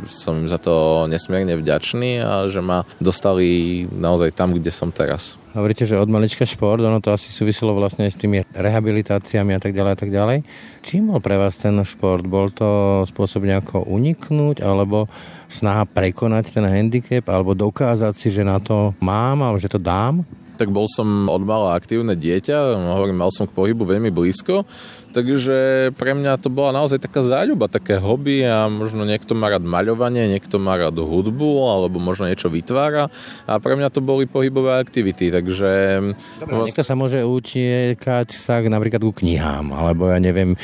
som 0.07 0.47
im 0.47 0.49
za 0.49 0.63
to 0.63 1.05
nesmierne 1.11 1.59
vďačný 1.59 2.23
a 2.23 2.47
že 2.47 2.63
ma 2.63 2.87
dostali 3.03 3.83
naozaj 3.91 4.31
tam, 4.33 4.55
kde 4.55 4.71
som 4.71 4.95
teraz. 4.95 5.35
Hovoríte, 5.53 5.85
že 5.85 6.01
od 6.01 6.09
malička 6.09 6.49
šport, 6.49 6.81
ono 6.81 7.05
to 7.05 7.13
asi 7.13 7.29
súviselo 7.29 7.77
vlastne 7.77 8.09
aj 8.09 8.17
s 8.17 8.21
tými 8.25 8.41
rehabilitáciami 8.57 9.53
a 9.53 9.61
tak 9.61 9.77
ďalej 9.77 9.93
a 9.93 9.99
tak 10.01 10.09
ďalej. 10.09 10.39
Čím 10.81 11.13
bol 11.13 11.21
pre 11.21 11.37
vás 11.37 11.61
ten 11.61 11.77
šport? 11.85 12.25
Bol 12.25 12.49
to 12.49 13.05
spôsob 13.05 13.45
nejako 13.45 13.85
uniknúť, 13.85 14.65
alebo 14.65 15.13
snaha 15.53 15.85
prekonať 15.85 16.57
ten 16.57 16.65
handicap, 16.65 17.29
alebo 17.29 17.53
dokázať 17.53 18.17
si, 18.17 18.33
že 18.33 18.49
na 18.49 18.57
to 18.65 18.97
mám, 19.05 19.45
alebo 19.45 19.61
že 19.61 19.69
to 19.69 19.77
dám? 19.77 20.25
Tak 20.63 20.71
bol 20.71 20.87
som 20.87 21.27
od 21.27 21.43
mala 21.43 21.75
aktívne 21.75 22.15
dieťa, 22.15 22.79
hovorím, 22.95 23.19
mal 23.19 23.35
som 23.35 23.51
k 23.51 23.57
pohybu 23.59 23.83
veľmi 23.83 24.15
blízko, 24.15 24.63
takže 25.11 25.91
pre 25.99 26.15
mňa 26.15 26.39
to 26.39 26.55
bola 26.55 26.71
naozaj 26.71 27.03
taká 27.03 27.27
záľuba, 27.27 27.67
také 27.67 27.99
hobby 27.99 28.47
a 28.47 28.71
možno 28.71 29.03
niekto 29.03 29.35
má 29.35 29.51
rád 29.51 29.67
maľovanie, 29.67 30.31
niekto 30.31 30.63
má 30.63 30.79
rád 30.79 31.03
hudbu 31.03 31.67
alebo 31.67 31.99
možno 31.99 32.31
niečo 32.31 32.47
vytvára 32.47 33.11
a 33.51 33.59
pre 33.59 33.75
mňa 33.75 33.91
to 33.91 33.99
boli 33.99 34.31
pohybové 34.31 34.79
aktivity, 34.79 35.35
takže... 35.35 35.99
Dobre, 36.39 36.55
vlast... 36.55 36.67
niekto 36.71 36.87
sa 36.87 36.95
môže 36.95 37.19
utiekať 37.27 38.31
sa 38.31 38.63
napríklad 38.63 39.03
ku 39.03 39.11
knihám, 39.11 39.75
alebo 39.75 40.15
ja 40.15 40.23
neviem, 40.23 40.55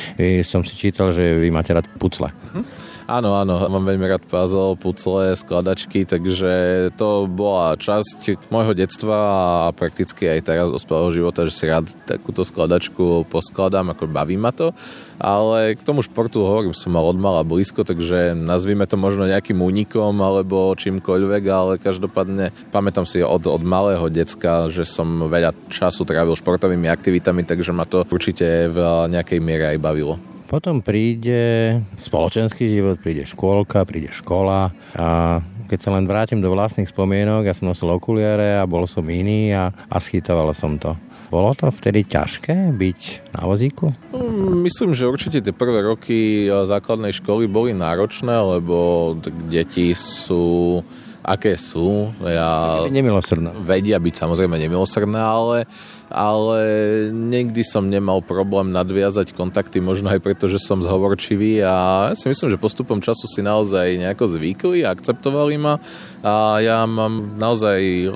som 0.47 0.63
si 0.63 0.79
čítal, 0.79 1.11
že 1.11 1.43
vy 1.43 1.51
máte 1.51 1.75
rád 1.75 1.91
pucle. 1.99 2.31
Uh-huh. 2.31 2.63
Áno, 3.09 3.41
áno, 3.41 3.73
mám 3.73 3.89
veľmi 3.89 4.05
rád 4.05 4.29
puzzle, 4.29 4.77
pucle, 4.77 5.33
skladačky, 5.33 6.05
takže 6.05 6.53
to 7.01 7.25
bola 7.25 7.73
časť 7.81 8.53
môjho 8.53 8.77
detstva 8.77 9.17
a 9.17 9.73
prakticky 9.73 10.29
aj 10.29 10.45
teraz 10.45 10.69
ospelého 10.69 11.17
života, 11.17 11.49
že 11.49 11.57
si 11.57 11.65
rád 11.73 11.89
takúto 12.05 12.45
skladačku 12.45 13.25
poskladám, 13.33 13.97
ako 13.97 14.13
baví 14.13 14.37
ma 14.37 14.53
to. 14.53 14.77
Ale 15.17 15.73
k 15.73 15.81
tomu 15.89 16.05
športu 16.05 16.45
hovorím, 16.45 16.77
som 16.77 16.93
mal 16.93 17.09
od 17.09 17.49
blízko, 17.49 17.81
takže 17.81 18.37
nazvime 18.37 18.85
to 18.85 19.01
možno 19.01 19.25
nejakým 19.25 19.57
únikom 19.57 20.13
alebo 20.21 20.77
čímkoľvek, 20.77 21.43
ale 21.49 21.81
každopádne 21.81 22.53
pamätám 22.69 23.09
si 23.09 23.25
od, 23.25 23.49
od 23.49 23.65
malého 23.65 24.05
decka, 24.13 24.69
že 24.69 24.85
som 24.85 25.33
veľa 25.33 25.57
času 25.73 26.05
trávil 26.05 26.37
športovými 26.37 26.93
aktivitami, 26.93 27.41
takže 27.41 27.73
ma 27.73 27.89
to 27.89 28.05
určite 28.13 28.69
v 28.69 28.79
nejakej 29.09 29.41
miere 29.41 29.73
aj 29.73 29.81
bavilo. 29.81 30.21
Potom 30.49 30.81
príde 30.81 31.77
spoločenský 32.01 32.73
život, 32.73 32.97
príde 33.05 33.29
škôlka, 33.29 33.85
príde 33.85 34.09
škola 34.09 34.73
a 34.97 35.39
keď 35.69 35.79
sa 35.85 35.93
len 35.93 36.09
vrátim 36.09 36.41
do 36.41 36.49
vlastných 36.49 36.89
spomienok, 36.89 37.45
ja 37.45 37.53
som 37.53 37.69
nosil 37.69 37.93
okuliare 37.93 38.57
a 38.57 38.65
bol 38.65 38.89
som 38.89 39.05
iný 39.05 39.53
a, 39.53 39.69
a 39.69 39.97
schytoval 40.01 40.57
som 40.57 40.81
to. 40.81 40.97
Bolo 41.29 41.53
to 41.53 41.69
vtedy 41.69 42.09
ťažké 42.09 42.73
byť 42.73 43.01
na 43.37 43.45
vozíku? 43.45 43.93
Mm, 44.17 44.65
myslím, 44.65 44.97
že 44.97 45.05
určite 45.05 45.45
tie 45.45 45.53
prvé 45.53 45.85
roky 45.85 46.49
základnej 46.49 47.13
školy 47.13 47.45
boli 47.45 47.77
náročné, 47.77 48.33
lebo 48.33 49.13
deti 49.53 49.93
sú 49.93 50.81
aké 51.29 51.61
sú. 51.61 52.09
Ja 52.25 52.81
nemilosrdné. 52.89 53.61
Vedia 53.69 54.01
byť 54.01 54.15
samozrejme 54.17 54.57
nemilosrdné, 54.57 55.21
ale 55.21 55.69
ale 56.09 56.61
nikdy 57.13 57.61
som 57.65 57.87
nemal 57.89 58.25
problém 58.25 58.73
nadviazať 58.73 59.37
kontakty, 59.37 59.81
možno 59.81 60.09
aj 60.09 60.21
preto, 60.25 60.49
že 60.49 60.61
som 60.61 60.81
zhovorčivý 60.81 61.61
a 61.65 62.11
ja 62.13 62.17
si 62.17 62.27
myslím, 62.33 62.53
že 62.53 62.61
postupom 62.61 62.99
času 62.99 63.29
si 63.29 63.45
naozaj 63.45 64.01
nejako 64.01 64.25
zvykli 64.25 64.85
a 64.85 64.93
akceptovali 64.93 65.61
ma 65.61 65.81
a 66.25 66.59
ja 66.59 66.83
mám 66.89 67.39
naozaj 67.39 68.11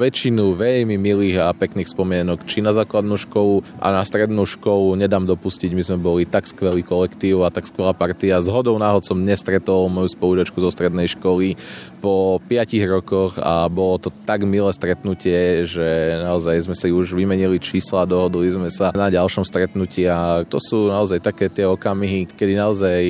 väčšinu 0.00 0.56
veľmi 0.56 0.98
milých 0.98 1.38
a 1.44 1.54
pekných 1.54 1.86
spomienok, 1.86 2.42
či 2.48 2.64
na 2.64 2.74
základnú 2.74 3.14
školu 3.20 3.62
a 3.78 3.94
na 3.94 4.02
strednú 4.02 4.42
školu 4.48 4.98
nedám 4.98 5.28
dopustiť, 5.28 5.70
my 5.76 5.82
sme 5.84 5.98
boli 6.00 6.22
tak 6.26 6.48
skvelý 6.48 6.82
kolektív 6.82 7.46
a 7.46 7.54
tak 7.54 7.68
skvelá 7.70 7.94
partia. 7.94 8.42
Z 8.42 8.50
hodou 8.50 8.74
náhod 8.80 9.06
som 9.06 9.20
nestretol 9.20 9.86
moju 9.92 10.10
spolužačku 10.10 10.58
zo 10.58 10.70
strednej 10.72 11.06
školy 11.06 11.54
po 12.00 12.40
5 12.48 12.80
rokoch 12.88 13.36
a 13.38 13.68
bolo 13.68 14.00
to 14.00 14.10
tak 14.24 14.42
milé 14.42 14.72
stretnutie, 14.72 15.68
že 15.68 16.18
naozaj 16.24 16.66
sme 16.66 16.74
si 16.74 16.88
už 16.90 17.09
už 17.10 17.18
vymenili 17.18 17.58
čísla, 17.58 18.06
dohodli 18.06 18.46
sme 18.46 18.70
sa 18.70 18.94
na 18.94 19.10
ďalšom 19.10 19.42
stretnutí 19.42 20.06
a 20.06 20.46
to 20.46 20.62
sú 20.62 20.86
naozaj 20.86 21.18
také 21.18 21.50
tie 21.50 21.66
okamihy, 21.66 22.30
kedy 22.30 22.54
naozaj 22.54 23.02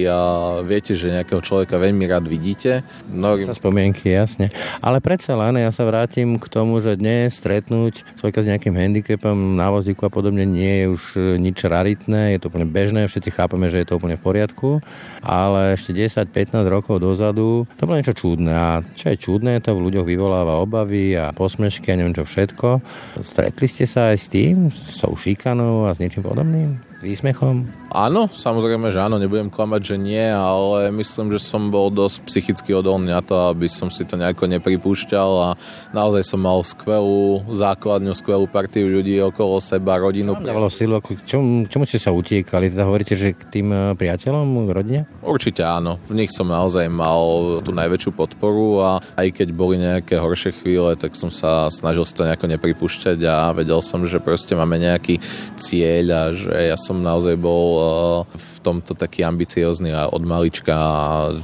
viete, 0.65 0.97
že 0.97 1.13
nejakého 1.13 1.45
človeka 1.45 1.77
veľmi 1.77 2.09
rád 2.09 2.25
vidíte. 2.25 2.81
Mnohým... 3.13 3.45
Sa 3.45 3.53
spomienky, 3.53 4.09
jasne. 4.09 4.49
Ale 4.81 5.05
predsa 5.05 5.37
len 5.37 5.61
ja 5.61 5.69
sa 5.69 5.85
vrátim 5.85 6.41
k 6.41 6.47
tomu, 6.49 6.81
že 6.81 6.97
dnes 6.97 7.37
stretnúť 7.37 8.09
človeka 8.17 8.41
s 8.41 8.49
nejakým 8.49 8.73
handicapom 8.73 9.37
na 9.61 9.69
vozíku 9.69 10.09
a 10.09 10.11
podobne 10.11 10.49
nie 10.49 10.81
je 10.81 10.87
už 10.89 11.03
e, 11.17 11.21
nič 11.37 11.61
raritné, 11.69 12.33
je 12.33 12.41
to 12.41 12.49
úplne 12.49 12.65
bežné, 12.65 13.05
všetci 13.05 13.37
chápeme, 13.37 13.69
že 13.69 13.85
je 13.85 13.87
to 13.93 14.01
úplne 14.01 14.17
v 14.17 14.25
poriadku, 14.25 14.81
ale 15.21 15.77
ešte 15.77 15.93
10-15 15.93 16.65
rokov 16.65 17.05
dozadu 17.05 17.69
to 17.77 17.83
bolo 17.85 18.01
niečo 18.01 18.17
čudné 18.17 18.53
a 18.55 18.71
čo 18.97 19.13
je 19.13 19.17
čudné, 19.21 19.61
to 19.61 19.77
v 19.77 19.91
ľuďoch 19.91 20.07
vyvoláva 20.07 20.63
obavy 20.63 21.19
a 21.19 21.35
posmešky 21.35 21.91
a 21.93 21.99
neviem 21.99 22.15
čo 22.15 22.25
všetko. 22.25 22.81
Stretli 23.21 23.67
ste 23.67 23.90
sa 23.91 24.15
aj 24.15 24.19
s 24.23 24.27
tým, 24.31 24.71
s 24.71 25.03
tou 25.03 25.19
šikanou 25.19 25.91
a 25.91 25.95
s 25.95 25.99
niečím 25.99 26.23
podobným? 26.23 26.79
Výsmechom? 27.03 27.80
Áno, 27.91 28.31
samozrejme, 28.31 28.95
že 28.95 29.03
áno, 29.03 29.19
nebudem 29.19 29.51
klamať, 29.51 29.83
že 29.83 29.97
nie, 29.99 30.23
ale 30.23 30.95
myslím, 30.95 31.35
že 31.35 31.43
som 31.43 31.75
bol 31.75 31.91
dosť 31.91 32.23
psychicky 32.23 32.71
odolný 32.71 33.11
na 33.11 33.19
to, 33.19 33.51
aby 33.51 33.67
som 33.67 33.91
si 33.91 34.07
to 34.07 34.15
nejako 34.15 34.47
nepripúšťal 34.47 35.31
a 35.43 35.49
naozaj 35.91 36.23
som 36.23 36.39
mal 36.39 36.63
skvelú 36.63 37.51
základňu, 37.51 38.15
skvelú 38.15 38.47
partiu 38.47 38.87
ľudí 38.87 39.19
okolo 39.19 39.59
seba, 39.59 39.99
rodinu. 39.99 40.39
Dávalo 40.39 40.71
silu, 40.71 41.03
ako, 41.03 41.19
čom, 41.27 41.67
čomu 41.67 41.83
ste 41.83 41.99
sa 41.99 42.15
utiekali? 42.15 42.71
Teda 42.71 42.87
hovoríte, 42.87 43.19
že 43.19 43.35
k 43.35 43.43
tým 43.59 43.75
eh, 43.75 43.83
priateľom, 43.99 44.71
rodine? 44.71 45.11
Určite 45.27 45.67
áno. 45.67 45.99
V 46.07 46.15
nich 46.15 46.31
som 46.31 46.47
naozaj 46.47 46.87
mal 46.87 47.59
tú 47.67 47.75
najväčšiu 47.75 48.15
podporu 48.15 48.87
a 48.87 48.91
aj 49.19 49.35
keď 49.35 49.49
boli 49.51 49.83
nejaké 49.83 50.15
horšie 50.15 50.55
chvíle, 50.63 50.95
tak 50.95 51.19
som 51.19 51.27
sa 51.27 51.67
snažil 51.75 52.07
si 52.07 52.15
to 52.15 52.23
nejako 52.23 52.47
nepripúšťať 52.55 53.19
a 53.27 53.51
vedel 53.51 53.83
som, 53.83 54.07
že 54.07 54.23
proste 54.23 54.55
máme 54.55 54.79
nejaký 54.79 55.19
cieľ 55.59 56.07
a 56.15 56.23
že 56.31 56.55
ja 56.55 56.79
som 56.79 57.03
naozaj 57.03 57.35
bol 57.35 57.80
v 58.29 58.57
tomto 58.61 58.93
taký 58.93 59.25
ambiciózny 59.25 59.93
a 59.93 60.09
od 60.09 60.23
malička, 60.25 60.77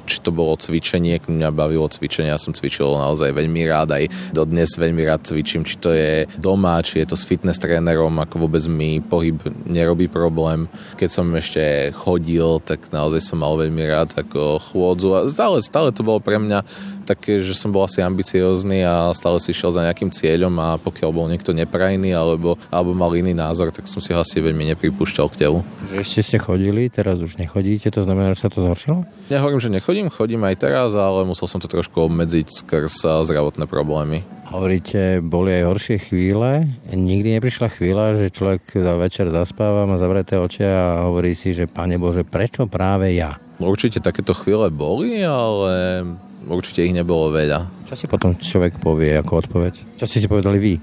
či 0.05 0.21
to 0.21 0.31
bolo 0.31 0.57
cvičenie, 0.57 1.19
mňa 1.23 1.51
bavilo 1.53 1.89
cvičenie, 1.89 2.33
ja 2.33 2.41
som 2.41 2.53
cvičil 2.53 2.87
naozaj 2.87 3.33
veľmi 3.33 3.63
rád, 3.69 3.97
aj 3.97 4.05
dodnes 4.33 4.77
veľmi 4.77 5.03
rád 5.05 5.25
cvičím, 5.25 5.65
či 5.65 5.77
to 5.81 5.93
je 5.93 6.25
doma, 6.37 6.81
či 6.85 7.03
je 7.03 7.07
to 7.09 7.17
s 7.17 7.25
fitness 7.25 7.61
trénerom, 7.61 8.17
ako 8.21 8.49
vôbec 8.49 8.65
mi 8.69 9.01
pohyb 9.01 9.41
nerobí 9.65 10.07
problém. 10.07 10.69
Keď 11.01 11.11
som 11.11 11.27
ešte 11.35 11.93
chodil, 11.97 12.61
tak 12.65 12.89
naozaj 12.93 13.21
som 13.21 13.41
mal 13.41 13.57
veľmi 13.57 13.85
rád 13.89 14.17
ako 14.17 14.61
chôdzu 14.61 15.09
a 15.17 15.21
stále, 15.29 15.61
stále 15.65 15.91
to 15.93 16.07
bolo 16.07 16.21
pre 16.21 16.37
mňa 16.41 16.63
také, 17.07 17.39
že 17.39 17.55
som 17.55 17.71
bol 17.71 17.87
asi 17.87 18.03
ambiciózny 18.03 18.83
a 18.83 19.15
stále 19.15 19.39
si 19.39 19.55
šiel 19.55 19.71
za 19.71 19.87
nejakým 19.87 20.11
cieľom 20.11 20.55
a 20.59 20.75
pokiaľ 20.83 21.11
bol 21.15 21.31
niekto 21.31 21.55
neprajný 21.55 22.11
alebo, 22.11 22.59
alebo 22.67 22.91
mal 22.93 23.15
iný 23.15 23.31
názor, 23.31 23.71
tak 23.71 23.87
som 23.87 24.03
si 24.03 24.11
ho 24.11 24.19
asi 24.19 24.43
veľmi 24.43 24.67
nepripúšťal 24.75 25.27
k 25.31 25.47
telu. 25.47 25.63
Že 25.87 26.03
ešte 26.03 26.21
ste 26.27 26.39
chodili, 26.43 26.91
teraz 26.91 27.23
už 27.23 27.39
nechodíte, 27.39 27.95
to 27.95 28.03
znamená, 28.03 28.35
že 28.35 28.43
sa 28.43 28.51
to 28.51 28.67
zhoršilo? 28.67 29.07
Nehovorím, 29.31 29.63
že 29.63 29.71
nechodím, 29.71 30.11
chodím 30.11 30.43
aj 30.43 30.57
teraz, 30.59 30.91
ale 30.99 31.23
musel 31.23 31.47
som 31.47 31.63
to 31.63 31.71
trošku 31.71 32.11
obmedziť 32.11 32.47
skrz 32.51 33.25
zdravotné 33.25 33.71
problémy. 33.71 34.27
Hovoríte, 34.47 35.19
boli 35.27 35.59
aj 35.59 35.67
horšie 35.67 35.97
chvíle. 35.99 36.71
Nikdy 36.95 37.39
neprišla 37.39 37.67
chvíľa, 37.67 38.15
že 38.15 38.31
človek 38.31 38.63
za 38.79 38.95
večer 38.95 39.27
zaspáva, 39.35 39.91
má 39.91 39.99
zavreté 39.99 40.39
oči 40.39 40.63
a 40.63 41.03
hovorí 41.11 41.35
si, 41.35 41.51
že 41.51 41.67
Pane 41.67 41.99
Bože, 41.99 42.23
prečo 42.23 42.71
práve 42.71 43.11
ja? 43.19 43.43
Určite 43.59 43.99
takéto 43.99 44.37
chvíle 44.39 44.71
boli, 44.71 45.19
ale 45.25 46.05
určite 46.49 46.87
ich 46.87 46.95
nebolo 46.95 47.35
veľa. 47.35 47.87
Čo 47.87 47.95
si 47.99 48.07
potom 48.07 48.35
človek 48.35 48.79
povie 48.79 49.19
ako 49.19 49.47
odpoveď? 49.47 49.99
Čo 49.99 50.07
ste 50.07 50.23
si 50.23 50.31
povedali 50.31 50.59
vy? 50.59 50.75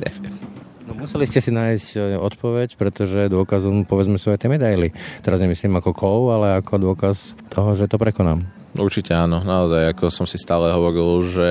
Neviem. 0.00 0.32
No, 0.86 0.94
museli 0.94 1.26
ste 1.26 1.42
si 1.42 1.50
nájsť 1.50 1.88
e, 1.98 2.00
odpoveď, 2.16 2.78
pretože 2.78 3.26
dôkazom 3.26 3.82
povedzme 3.84 4.16
sú 4.22 4.30
aj 4.30 4.46
tie 4.46 4.52
medaily. 4.52 4.94
Teraz 5.20 5.42
nemyslím 5.42 5.76
ako 5.82 5.90
kov, 5.92 6.18
ale 6.30 6.62
ako 6.62 6.92
dôkaz 6.92 7.34
toho, 7.50 7.74
že 7.74 7.90
to 7.90 7.98
prekonám. 7.98 8.46
Určite 8.76 9.16
áno, 9.16 9.40
naozaj, 9.40 9.96
ako 9.96 10.12
som 10.12 10.28
si 10.28 10.36
stále 10.36 10.68
hovoril, 10.68 11.24
že 11.24 11.50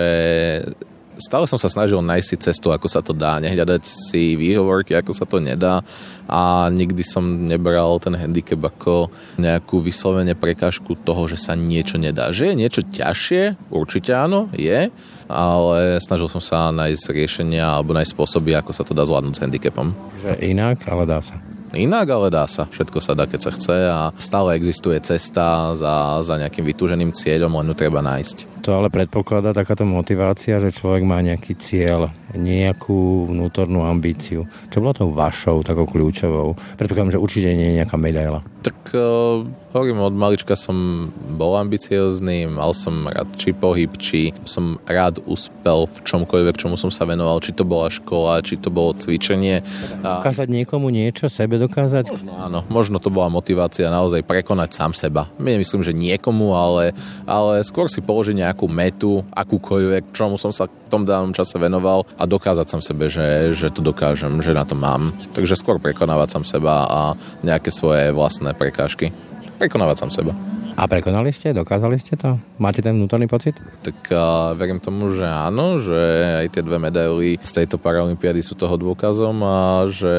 stále 1.18 1.46
som 1.48 1.60
sa 1.60 1.72
snažil 1.72 2.00
nájsť 2.04 2.28
si 2.28 2.38
cestu, 2.40 2.72
ako 2.72 2.88
sa 2.92 3.00
to 3.00 3.16
dá, 3.16 3.40
nehľadať 3.40 3.84
si 3.86 4.36
výhovorky, 4.36 4.96
ako 4.96 5.12
sa 5.16 5.26
to 5.28 5.40
nedá 5.40 5.82
a 6.26 6.68
nikdy 6.74 7.06
som 7.06 7.24
nebral 7.46 8.02
ten 8.02 8.18
handicap 8.18 8.60
ako 8.60 9.14
nejakú 9.38 9.80
vyslovene 9.80 10.34
prekážku 10.34 10.98
toho, 10.98 11.30
že 11.30 11.38
sa 11.38 11.54
niečo 11.54 12.02
nedá. 12.02 12.34
Že 12.34 12.52
je 12.52 12.56
niečo 12.60 12.82
ťažšie, 12.84 13.72
určite 13.72 14.12
áno, 14.12 14.50
je, 14.58 14.90
ale 15.30 15.80
snažil 16.02 16.30
som 16.30 16.42
sa 16.42 16.70
nájsť 16.74 17.14
riešenia 17.14 17.66
alebo 17.66 17.94
nájsť 17.94 18.14
spôsoby, 18.14 18.58
ako 18.58 18.72
sa 18.74 18.84
to 18.86 18.98
dá 18.98 19.06
zvládnuť 19.06 19.34
s 19.38 19.42
handicapom. 19.42 19.94
Že 20.22 20.32
inak, 20.42 20.86
ale 20.90 21.06
dá 21.06 21.22
sa. 21.22 21.55
Inak, 21.76 22.08
ale 22.10 22.28
dá 22.34 22.48
sa. 22.50 22.66
Všetko 22.66 22.98
sa 23.04 23.14
dá, 23.14 23.30
keď 23.30 23.40
sa 23.46 23.52
chce 23.54 23.78
a 23.92 24.02
stále 24.18 24.56
existuje 24.58 24.98
cesta 25.04 25.76
za, 25.78 26.24
za 26.24 26.36
nejakým 26.40 26.66
vytúženým 26.66 27.12
cieľom, 27.14 27.52
len 27.62 27.72
ju 27.72 27.76
treba 27.78 28.02
nájsť. 28.02 28.66
To 28.66 28.74
ale 28.74 28.90
predpokladá 28.90 29.54
takáto 29.54 29.86
motivácia, 29.86 30.58
že 30.58 30.74
človek 30.74 31.06
má 31.06 31.22
nejaký 31.22 31.54
cieľ, 31.60 32.10
nejakú 32.36 33.28
vnútornú 33.32 33.84
ambíciu. 33.84 34.46
Čo 34.70 34.84
bolo 34.84 34.94
tou 34.94 35.10
vašou, 35.12 35.64
takou 35.64 35.88
kľúčovou? 35.88 36.56
Predpokladám, 36.76 37.16
že 37.16 37.24
určite 37.24 37.50
nie 37.56 37.74
je 37.74 37.78
nejaká 37.82 37.96
medaila. 37.96 38.44
Tak 38.66 38.98
uh, 38.98 39.46
hovorím, 39.78 40.02
od 40.02 40.18
malička 40.18 40.58
som 40.58 41.10
bol 41.14 41.54
ambiciozný, 41.60 42.50
mal 42.50 42.74
som 42.74 43.06
rád 43.06 43.30
či 43.38 43.54
pohyb, 43.54 43.94
či 44.02 44.34
som 44.42 44.82
rád 44.90 45.22
uspel 45.30 45.86
v 45.86 45.96
čomkoľvek, 46.02 46.58
čomu 46.58 46.74
som 46.74 46.90
sa 46.90 47.06
venoval, 47.06 47.38
či 47.46 47.54
to 47.54 47.62
bola 47.62 47.94
škola, 47.94 48.42
či 48.42 48.58
to 48.58 48.74
bolo 48.74 48.98
cvičenie. 48.98 49.62
Dokázať 50.02 50.50
niekomu 50.50 50.90
niečo, 50.90 51.30
sebe 51.30 51.62
dokázať? 51.62 52.10
Možno, 52.10 52.34
áno, 52.42 52.60
možno 52.68 52.98
to 52.98 53.14
bola 53.14 53.30
motivácia 53.30 53.86
naozaj 53.94 54.26
prekonať 54.26 54.74
sám 54.74 54.98
seba. 54.98 55.30
Nemyslím, 55.38 55.86
že 55.86 55.94
niekomu, 55.94 56.58
ale, 56.58 56.98
ale 57.30 57.62
skôr 57.62 57.86
si 57.86 58.02
položiť 58.02 58.42
nejakú 58.42 58.66
metu, 58.66 59.22
akúkoľvek, 59.30 60.10
čomu 60.10 60.42
som 60.42 60.50
sa 60.50 60.66
v 60.66 60.90
tom 60.90 61.06
danom 61.06 61.32
čase 61.38 61.62
venoval 61.62 62.10
a 62.18 62.25
dokázať 62.26 62.68
sám 62.70 62.82
sebe, 62.82 63.10
že, 63.10 63.54
že 63.54 63.72
to 63.72 63.82
dokážem, 63.82 64.42
že 64.42 64.54
na 64.54 64.66
to 64.66 64.78
mám. 64.78 65.14
Takže 65.34 65.58
skôr 65.58 65.78
prekonávať 65.80 66.38
sám 66.38 66.46
seba 66.46 66.76
a 66.86 67.02
nejaké 67.46 67.70
svoje 67.70 68.12
vlastné 68.12 68.54
prekážky. 68.58 69.14
Prekonávať 69.56 69.98
sám 70.06 70.12
seba. 70.12 70.34
A 70.76 70.92
prekonali 70.92 71.32
ste? 71.32 71.56
Dokázali 71.56 71.96
ste 71.96 72.20
to? 72.20 72.36
Máte 72.60 72.84
ten 72.84 72.92
vnútorný 73.00 73.32
pocit? 73.32 73.56
Tak 73.80 74.12
uh, 74.12 74.52
verím 74.60 74.84
tomu, 74.84 75.08
že 75.08 75.24
áno, 75.24 75.80
že 75.80 75.96
aj 76.44 76.52
tie 76.52 76.60
dve 76.68 76.76
medaily 76.76 77.40
z 77.40 77.52
tejto 77.64 77.80
paralympiády 77.80 78.44
sú 78.44 78.60
toho 78.60 78.76
dôkazom 78.76 79.40
a 79.40 79.88
že 79.88 80.12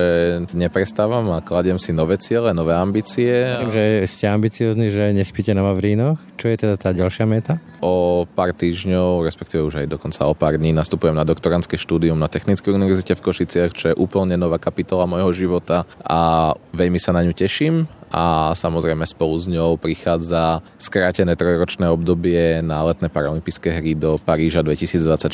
neprestávam 0.57 1.29
a 1.37 1.45
kladiem 1.45 1.77
si 1.77 1.93
nové 1.93 2.17
ciele, 2.17 2.57
nové 2.57 2.73
ambície. 2.73 3.29
Verím, 3.29 3.69
že 3.69 4.09
ste 4.09 4.33
ambiciozni, 4.33 4.89
že 4.89 5.13
nespíte 5.13 5.53
na 5.53 5.61
Vavrínoch. 5.61 6.17
Čo 6.41 6.49
je 6.49 6.57
teda 6.57 6.81
tá 6.81 6.97
ďalšia 6.97 7.29
meta? 7.29 7.61
O 7.85 8.25
pár 8.25 8.57
týždňov, 8.57 9.29
respektíve 9.29 9.61
už 9.61 9.85
aj 9.85 9.93
dokonca 9.93 10.25
o 10.25 10.33
pár 10.33 10.57
dní 10.57 10.73
nastupujem 10.73 11.13
na 11.13 11.29
doktorantské 11.29 11.77
štúdium 11.77 12.17
na 12.17 12.33
Technickej 12.33 12.73
univerzite 12.73 13.13
v 13.13 13.25
Košiciach, 13.29 13.77
čo 13.77 13.85
je 13.93 13.99
úplne 14.01 14.41
nová 14.41 14.57
kapitola 14.57 15.05
môjho 15.05 15.37
života 15.37 15.85
a 16.01 16.53
veľmi 16.73 16.97
sa 16.97 17.13
na 17.13 17.21
ňu 17.21 17.37
teším 17.37 17.85
a 18.11 18.55
samozrejme 18.55 19.03
spolu 19.07 19.35
s 19.37 19.47
ňou 19.51 19.77
prichádza 19.77 20.63
skrátené 20.79 21.35
trojročné 21.35 21.89
obdobie 21.91 22.63
na 22.63 22.83
letné 22.87 23.11
paralympijské 23.11 23.71
hry 23.83 23.93
do 23.99 24.19
Paríža 24.21 24.63
2024, 24.63 25.31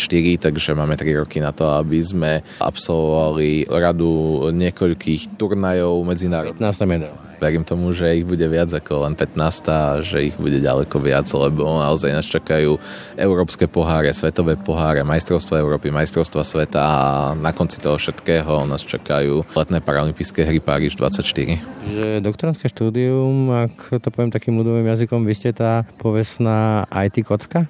takže 0.49 0.71
máme 0.73 0.97
3 0.97 1.21
roky 1.21 1.39
na 1.41 1.53
to, 1.53 1.69
aby 1.69 1.99
sme 2.01 2.41
absolvovali 2.63 3.69
radu 3.69 4.49
niekoľkých 4.53 5.37
turnajov 5.37 6.05
medzinárodných. 6.07 6.61
15 6.61 6.87
medal 6.89 7.15
verím 7.43 7.67
tomu, 7.67 7.91
že 7.91 8.23
ich 8.23 8.23
bude 8.23 8.47
viac 8.47 8.71
ako 8.71 9.03
len 9.03 9.19
15 9.19 9.67
a 9.67 9.99
že 9.99 10.31
ich 10.31 10.37
bude 10.39 10.63
ďaleko 10.63 10.95
viac, 11.03 11.27
lebo 11.35 11.67
naozaj 11.67 12.15
nás 12.15 12.31
čakajú 12.31 12.79
európske 13.19 13.67
poháre, 13.67 14.15
svetové 14.15 14.55
poháre, 14.55 15.03
majstrovstva 15.03 15.59
Európy, 15.59 15.91
majstrovstva 15.91 16.47
sveta 16.47 16.79
a 16.79 17.03
na 17.35 17.51
konci 17.51 17.83
toho 17.83 17.99
všetkého 17.99 18.63
nás 18.71 18.87
čakajú 18.87 19.43
letné 19.59 19.83
paralympijské 19.83 20.47
hry 20.47 20.63
Paríž 20.63 20.95
24. 20.95 21.59
Že 21.91 22.23
doktorantské 22.23 22.71
štúdium, 22.73 23.53
ak 23.53 24.01
to 24.01 24.09
poviem 24.09 24.33
takým 24.33 24.57
ľudovým 24.57 24.89
jazykom, 24.89 25.29
vy 25.29 25.35
ste 25.37 25.53
tá 25.53 25.85
povestná 26.01 26.89
IT 26.89 27.21
kocka? 27.29 27.69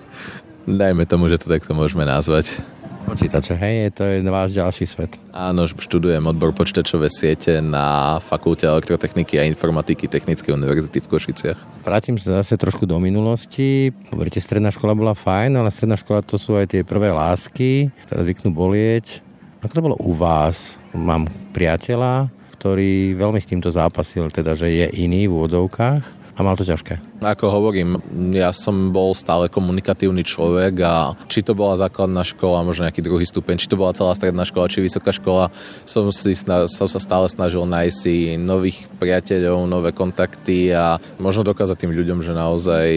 Dajme 0.80 1.04
tomu, 1.04 1.28
že 1.28 1.36
to 1.36 1.52
takto 1.52 1.76
môžeme 1.76 2.08
nazvať 2.08 2.64
počítače, 3.10 3.58
hej, 3.58 3.90
to 3.90 4.06
je 4.06 4.22
váš 4.22 4.54
ďalší 4.54 4.86
svet. 4.86 5.18
Áno, 5.34 5.66
študujem 5.66 6.22
odbor 6.30 6.54
počítačové 6.54 7.10
siete 7.10 7.58
na 7.58 8.16
Fakulte 8.22 8.70
elektrotechniky 8.70 9.34
a 9.34 9.50
informatiky 9.50 10.06
Technickej 10.06 10.54
univerzity 10.54 11.02
v 11.02 11.10
Košiciach. 11.10 11.58
Vrátim 11.82 12.14
sa 12.22 12.38
zase 12.38 12.54
trošku 12.54 12.86
do 12.86 13.02
minulosti. 13.02 13.90
Hovoríte, 14.14 14.38
stredná 14.38 14.70
škola 14.70 14.94
bola 14.94 15.18
fajn, 15.18 15.58
ale 15.58 15.74
stredná 15.74 15.98
škola 15.98 16.22
to 16.22 16.38
sú 16.38 16.54
aj 16.54 16.70
tie 16.70 16.86
prvé 16.86 17.10
lásky, 17.10 17.90
ktoré 18.06 18.30
zvyknú 18.30 18.54
bolieť. 18.54 19.26
Ako 19.66 19.74
to 19.74 19.86
bolo 19.90 19.96
u 19.98 20.14
vás? 20.14 20.78
Mám 20.94 21.26
priateľa, 21.50 22.30
ktorý 22.60 23.16
veľmi 23.16 23.40
s 23.40 23.48
týmto 23.48 23.72
zápasil, 23.72 24.28
teda 24.28 24.52
že 24.52 24.68
je 24.68 24.86
iný 25.00 25.24
v 25.24 25.32
úvodovkách 25.32 26.20
a 26.36 26.40
mal 26.44 26.56
to 26.56 26.64
ťažké. 26.64 27.20
Ako 27.20 27.48
hovorím, 27.52 28.00
ja 28.32 28.52
som 28.52 28.92
bol 28.92 29.12
stále 29.12 29.52
komunikatívny 29.52 30.24
človek 30.24 30.72
a 30.84 31.12
či 31.28 31.44
to 31.44 31.52
bola 31.52 31.76
základná 31.76 32.24
škola, 32.24 32.64
možno 32.64 32.88
nejaký 32.88 33.04
druhý 33.04 33.28
stupeň, 33.28 33.60
či 33.60 33.68
to 33.68 33.76
bola 33.76 33.96
celá 33.96 34.16
stredná 34.16 34.44
škola, 34.48 34.72
či 34.72 34.80
vysoká 34.80 35.12
škola, 35.12 35.52
som, 35.84 36.08
si, 36.12 36.32
som 36.36 36.88
sa 36.88 37.00
stále 37.00 37.28
snažil 37.28 37.64
nájsť 37.68 37.96
si 37.96 38.40
nových 38.40 38.88
priateľov, 38.96 39.68
nové 39.68 39.92
kontakty 39.92 40.72
a 40.72 40.96
možno 41.20 41.44
dokázať 41.44 41.76
tým 41.76 41.92
ľuďom, 41.92 42.24
že 42.24 42.32
naozaj 42.32 42.88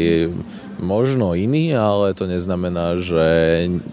možno 0.80 1.38
iný, 1.38 1.74
ale 1.76 2.18
to 2.18 2.26
neznamená, 2.26 2.98
že 3.02 3.26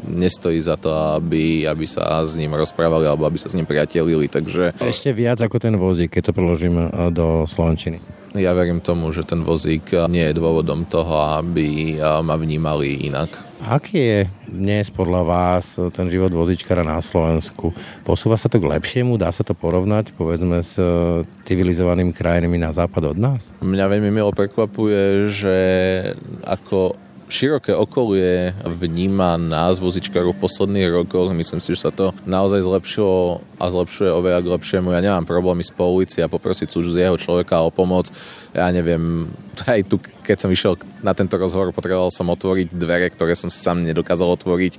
nestojí 0.07 0.61
za 0.61 0.77
to, 0.81 0.93
aby, 1.19 1.67
aby 1.69 1.85
sa 1.85 2.23
s 2.25 2.37
ním 2.39 2.57
rozprávali 2.57 3.05
alebo 3.05 3.27
aby 3.27 3.37
sa 3.37 3.51
s 3.51 3.57
ním 3.57 3.69
priatelili. 3.69 4.31
Takže... 4.31 4.79
Ešte 4.81 5.11
viac 5.13 5.41
ako 5.41 5.57
ten 5.61 5.75
vozík, 5.77 6.17
keď 6.17 6.31
to 6.31 6.37
preložím 6.37 6.77
eh, 6.79 6.89
do 7.13 7.45
Slovenčiny. 7.45 8.21
Ja 8.31 8.55
verím 8.55 8.79
tomu, 8.79 9.11
že 9.11 9.27
ten 9.27 9.43
vozík 9.43 9.91
nie 10.07 10.31
je 10.31 10.39
dôvodom 10.39 10.87
toho, 10.87 11.43
aby 11.43 11.99
ma 12.23 12.39
vnímali 12.39 13.11
inak. 13.11 13.35
Aký 13.59 13.99
je 13.99 14.21
dnes 14.51 14.91
podľa 14.91 15.23
vás 15.23 15.79
ten 15.95 16.11
život 16.11 16.35
vozičkara 16.35 16.83
na 16.83 16.99
Slovensku? 16.99 17.71
Posúva 18.03 18.35
sa 18.35 18.51
to 18.51 18.59
k 18.59 18.67
lepšiemu? 18.67 19.15
Dá 19.15 19.31
sa 19.31 19.47
to 19.47 19.55
porovnať 19.55 20.11
povedzme 20.19 20.61
s 20.67 20.75
civilizovanými 21.47 22.11
krajinami 22.11 22.59
na 22.59 22.75
západ 22.75 23.15
od 23.15 23.19
nás? 23.19 23.41
Mňa 23.63 23.87
veľmi 23.87 24.11
milo 24.11 24.35
prekvapuje, 24.35 25.31
že 25.31 25.57
ako 26.43 26.99
široké 27.31 27.71
okolie 27.73 28.53
vníma 28.67 29.39
nás 29.39 29.79
vozičkárov 29.79 30.35
v 30.35 30.43
posledných 30.43 30.91
rokoch. 30.91 31.31
Myslím 31.31 31.63
si, 31.63 31.79
že 31.79 31.87
sa 31.87 31.93
to 31.95 32.11
naozaj 32.27 32.67
zlepšilo 32.67 33.41
a 33.57 33.65
zlepšuje 33.71 34.11
oveľa 34.11 34.41
k 34.43 34.53
lepšiemu. 34.59 34.91
Ja 34.91 35.01
nemám 35.01 35.25
problémy 35.25 35.63
z 35.63 35.71
ulici 35.79 36.19
a 36.21 36.29
poprosiť 36.29 36.75
jeho 36.75 37.17
človeka 37.17 37.63
o 37.63 37.71
pomoc. 37.71 38.11
Ja 38.51 38.69
neviem, 38.75 39.31
aj 39.71 39.87
tu, 39.87 40.03
keď 40.31 40.39
som 40.39 40.55
išiel 40.55 40.79
na 41.03 41.11
tento 41.11 41.35
rozhovor, 41.35 41.75
potreboval 41.75 42.15
som 42.15 42.31
otvoriť 42.31 42.71
dvere, 42.71 43.11
ktoré 43.11 43.35
som 43.35 43.51
sám 43.51 43.83
nedokázal 43.83 44.31
otvoriť 44.39 44.79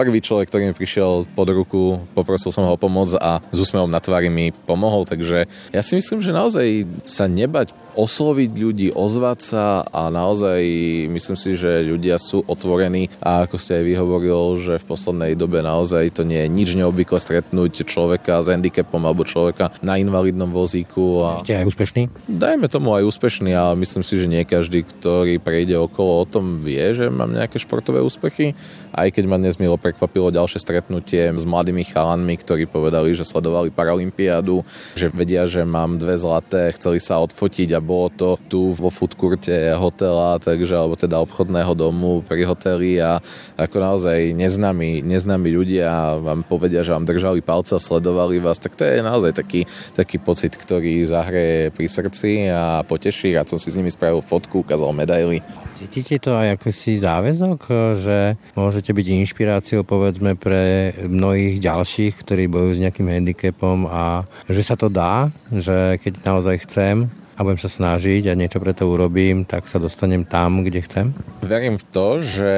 prvý 0.00 0.24
človek, 0.24 0.48
ktorý 0.48 0.72
mi 0.72 0.74
prišiel 0.74 1.28
pod 1.36 1.52
ruku, 1.52 2.00
poprosil 2.16 2.48
som 2.48 2.64
ho 2.64 2.72
o 2.72 2.80
pomoc 2.80 3.12
a 3.20 3.44
s 3.52 3.58
úsmevom 3.60 3.92
na 3.92 4.00
tvári 4.00 4.32
mi 4.32 4.48
pomohol, 4.64 5.04
takže 5.04 5.44
ja 5.76 5.82
si 5.84 5.92
myslím, 5.92 6.24
že 6.24 6.32
naozaj 6.32 6.88
sa 7.04 7.28
nebať 7.28 7.76
osloviť 8.00 8.50
ľudí, 8.54 8.88
ozvať 8.94 9.38
sa 9.44 9.64
a 9.84 10.08
naozaj 10.08 10.62
myslím 11.10 11.36
si, 11.36 11.58
že 11.58 11.84
ľudia 11.84 12.16
sú 12.16 12.40
otvorení 12.46 13.10
a 13.20 13.44
ako 13.44 13.60
ste 13.60 13.82
aj 13.82 13.84
vyhovoril, 13.84 14.42
že 14.62 14.74
v 14.80 14.88
poslednej 14.88 15.32
dobe 15.34 15.60
naozaj 15.60 16.14
to 16.14 16.22
nie 16.24 16.40
je 16.40 16.48
nič 16.48 16.68
neobvykle 16.78 17.18
stretnúť 17.18 17.84
človeka 17.84 18.40
s 18.40 18.48
handicapom 18.48 19.02
alebo 19.02 19.26
človeka 19.26 19.74
na 19.84 19.98
invalidnom 19.98 20.48
vozíku. 20.48 21.26
A... 21.26 21.30
Ešte 21.42 21.60
aj 21.60 21.66
úspešný? 21.66 22.02
Dajme 22.30 22.66
tomu 22.70 22.94
aj 22.94 23.04
úspešný, 23.10 23.52
ale 23.52 23.74
myslím 23.82 24.06
si, 24.06 24.16
že 24.16 24.30
nie 24.30 24.48
každý, 24.48 24.86
ktorý 24.86 25.42
prejde 25.42 25.76
okolo 25.76 26.24
o 26.24 26.28
tom 26.30 26.62
vie, 26.62 26.94
že 26.94 27.10
mám 27.10 27.34
nejaké 27.34 27.58
športové 27.58 28.00
úspechy 28.00 28.54
aj 28.94 29.08
keď 29.14 29.24
ma 29.26 29.36
dnes 29.38 29.56
milo 29.56 29.78
prekvapilo 29.90 30.34
ďalšie 30.34 30.58
stretnutie 30.58 31.30
s 31.30 31.44
mladými 31.46 31.86
chalanmi, 31.86 32.34
ktorí 32.34 32.66
povedali, 32.66 33.14
že 33.14 33.22
sledovali 33.22 33.70
Paralympiádu, 33.70 34.66
že 34.98 35.06
vedia, 35.14 35.46
že 35.46 35.62
mám 35.62 35.98
dve 35.98 36.18
zlaté, 36.18 36.74
chceli 36.74 36.98
sa 36.98 37.22
odfotiť 37.22 37.74
a 37.76 37.80
bolo 37.80 38.10
to 38.10 38.28
tu 38.50 38.74
vo 38.74 38.90
foodkurte 38.90 39.54
hotela, 39.78 40.42
takže, 40.42 40.74
alebo 40.74 40.98
teda 40.98 41.22
obchodného 41.22 41.72
domu 41.78 42.26
pri 42.26 42.42
hoteli 42.42 42.98
a 42.98 43.22
ako 43.54 43.76
naozaj 43.78 44.34
neznámi, 44.34 45.06
neznámi 45.06 45.50
ľudia 45.54 46.18
vám 46.18 46.42
povedia, 46.42 46.82
že 46.82 46.90
vám 46.90 47.06
držali 47.06 47.38
palce 47.38 47.78
a 47.78 47.80
sledovali 47.82 48.42
vás, 48.42 48.58
tak 48.58 48.74
to 48.74 48.82
je 48.82 48.98
naozaj 49.02 49.38
taký, 49.38 49.70
taký 49.94 50.18
pocit, 50.18 50.58
ktorý 50.58 51.06
zahreje 51.06 51.70
pri 51.70 51.86
srdci 51.86 52.50
a 52.50 52.82
poteší. 52.82 53.38
Rád 53.38 53.54
som 53.54 53.58
si 53.62 53.70
s 53.70 53.78
nimi 53.78 53.90
spravil 53.92 54.24
fotku, 54.24 54.66
ukázal 54.66 54.90
medaily. 54.90 55.44
Cítite 55.76 56.18
to 56.20 56.36
aj 56.36 56.60
ako 56.60 56.68
si 56.74 57.00
záväzok, 57.00 57.60
že 57.96 58.18
môže 58.52 58.80
môžete 58.80 58.96
byť 58.96 59.06
inšpiráciou 59.26 59.79
povedzme 59.82 60.36
pre 60.36 60.94
mnohých 61.04 61.60
ďalších, 61.60 62.14
ktorí 62.22 62.46
bojujú 62.46 62.72
s 62.76 62.82
nejakým 62.86 63.08
handicapom 63.08 63.86
a 63.88 64.24
že 64.46 64.62
sa 64.64 64.74
to 64.78 64.92
dá, 64.92 65.28
že 65.50 65.98
keď 66.02 66.12
naozaj 66.24 66.56
chcem 66.68 67.08
a 67.40 67.44
budem 67.48 67.56
sa 67.56 67.72
snažiť 67.72 68.28
a 68.28 68.36
niečo 68.36 68.60
pre 68.60 68.76
to 68.76 68.84
urobím, 68.84 69.48
tak 69.48 69.64
sa 69.64 69.80
dostanem 69.80 70.28
tam, 70.28 70.60
kde 70.60 70.84
chcem? 70.84 71.16
Verím 71.40 71.80
v 71.80 71.88
to, 71.88 72.20
že 72.20 72.52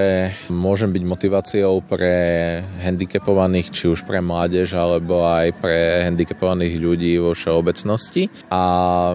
môžem 0.51 0.90
byť 0.90 1.03
motiváciou 1.07 1.79
pre 1.87 2.11
handicapovaných, 2.83 3.71
či 3.71 3.87
už 3.87 4.03
pre 4.03 4.18
mládež, 4.18 4.75
alebo 4.75 5.23
aj 5.23 5.55
pre 5.62 6.11
handicapovaných 6.11 6.83
ľudí 6.83 7.14
vo 7.23 7.31
všeobecnosti. 7.31 8.27
A 8.51 8.62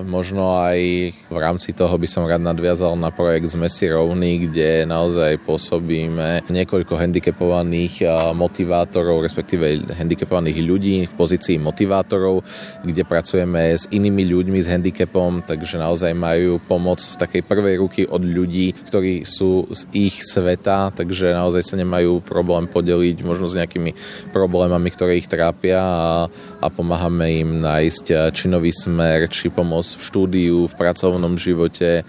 možno 0.07 0.55
aj 0.55 1.11
v 1.27 1.35
rámci 1.35 1.75
toho 1.75 1.91
by 1.99 2.07
som 2.07 2.23
rád 2.23 2.47
nadviazal 2.47 2.95
na 2.95 3.11
projekt 3.11 3.51
Sme 3.51 3.67
si 3.67 3.91
rovní, 3.91 4.47
kde 4.47 4.87
naozaj 4.87 5.43
pôsobíme 5.43 6.47
niekoľko 6.47 6.95
handicapovaných 6.95 8.07
motivátorov, 8.31 9.19
respektíve 9.19 9.83
handicapovaných 9.99 10.63
ľudí 10.63 10.95
v 11.11 11.13
pozícii 11.19 11.59
motivátorov, 11.59 12.39
kde 12.87 13.03
pracujeme 13.03 13.75
s 13.75 13.83
inými 13.91 14.23
ľuďmi 14.31 14.63
s 14.63 14.71
handicapom, 14.71 15.43
takže 15.57 15.81
naozaj 15.81 16.13
majú 16.13 16.61
pomoc 16.61 17.01
z 17.01 17.17
takej 17.17 17.41
prvej 17.41 17.75
ruky 17.81 18.01
od 18.05 18.21
ľudí, 18.21 18.77
ktorí 18.87 19.25
sú 19.25 19.65
z 19.73 19.89
ich 19.91 20.21
sveta, 20.21 20.93
takže 20.93 21.33
naozaj 21.33 21.65
sa 21.65 21.75
nemajú 21.75 22.21
problém 22.21 22.69
podeliť 22.69 23.17
možno 23.25 23.49
s 23.49 23.57
nejakými 23.57 23.97
problémami, 24.29 24.87
ktoré 24.93 25.17
ich 25.17 25.25
trápia 25.25 25.81
a, 25.81 26.29
a 26.61 26.67
pomáhame 26.69 27.41
im 27.41 27.59
nájsť 27.65 28.31
či 28.31 28.45
nový 28.47 28.69
smer, 28.69 29.25
či 29.27 29.49
pomoc 29.49 29.83
v 29.83 30.01
štúdiu, 30.05 30.69
v 30.69 30.77
pracovnom 30.77 31.33
živote, 31.35 32.05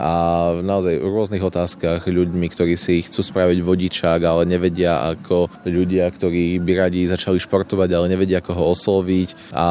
a 0.00 0.12
naozaj 0.64 0.96
v 0.96 1.12
rôznych 1.12 1.44
otázkach 1.44 2.08
ľuďmi, 2.08 2.48
ktorí 2.48 2.72
si 2.80 3.04
chcú 3.04 3.20
spraviť 3.20 3.60
vodičák, 3.60 4.20
ale 4.24 4.48
nevedia 4.48 4.96
ako 5.12 5.52
ľudia, 5.68 6.08
ktorí 6.08 6.56
by 6.56 6.88
radi 6.88 7.04
začali 7.04 7.36
športovať, 7.36 7.92
ale 7.92 8.08
nevedia 8.08 8.40
ako 8.40 8.52
ho 8.56 8.64
osloviť 8.72 9.52
a 9.52 9.68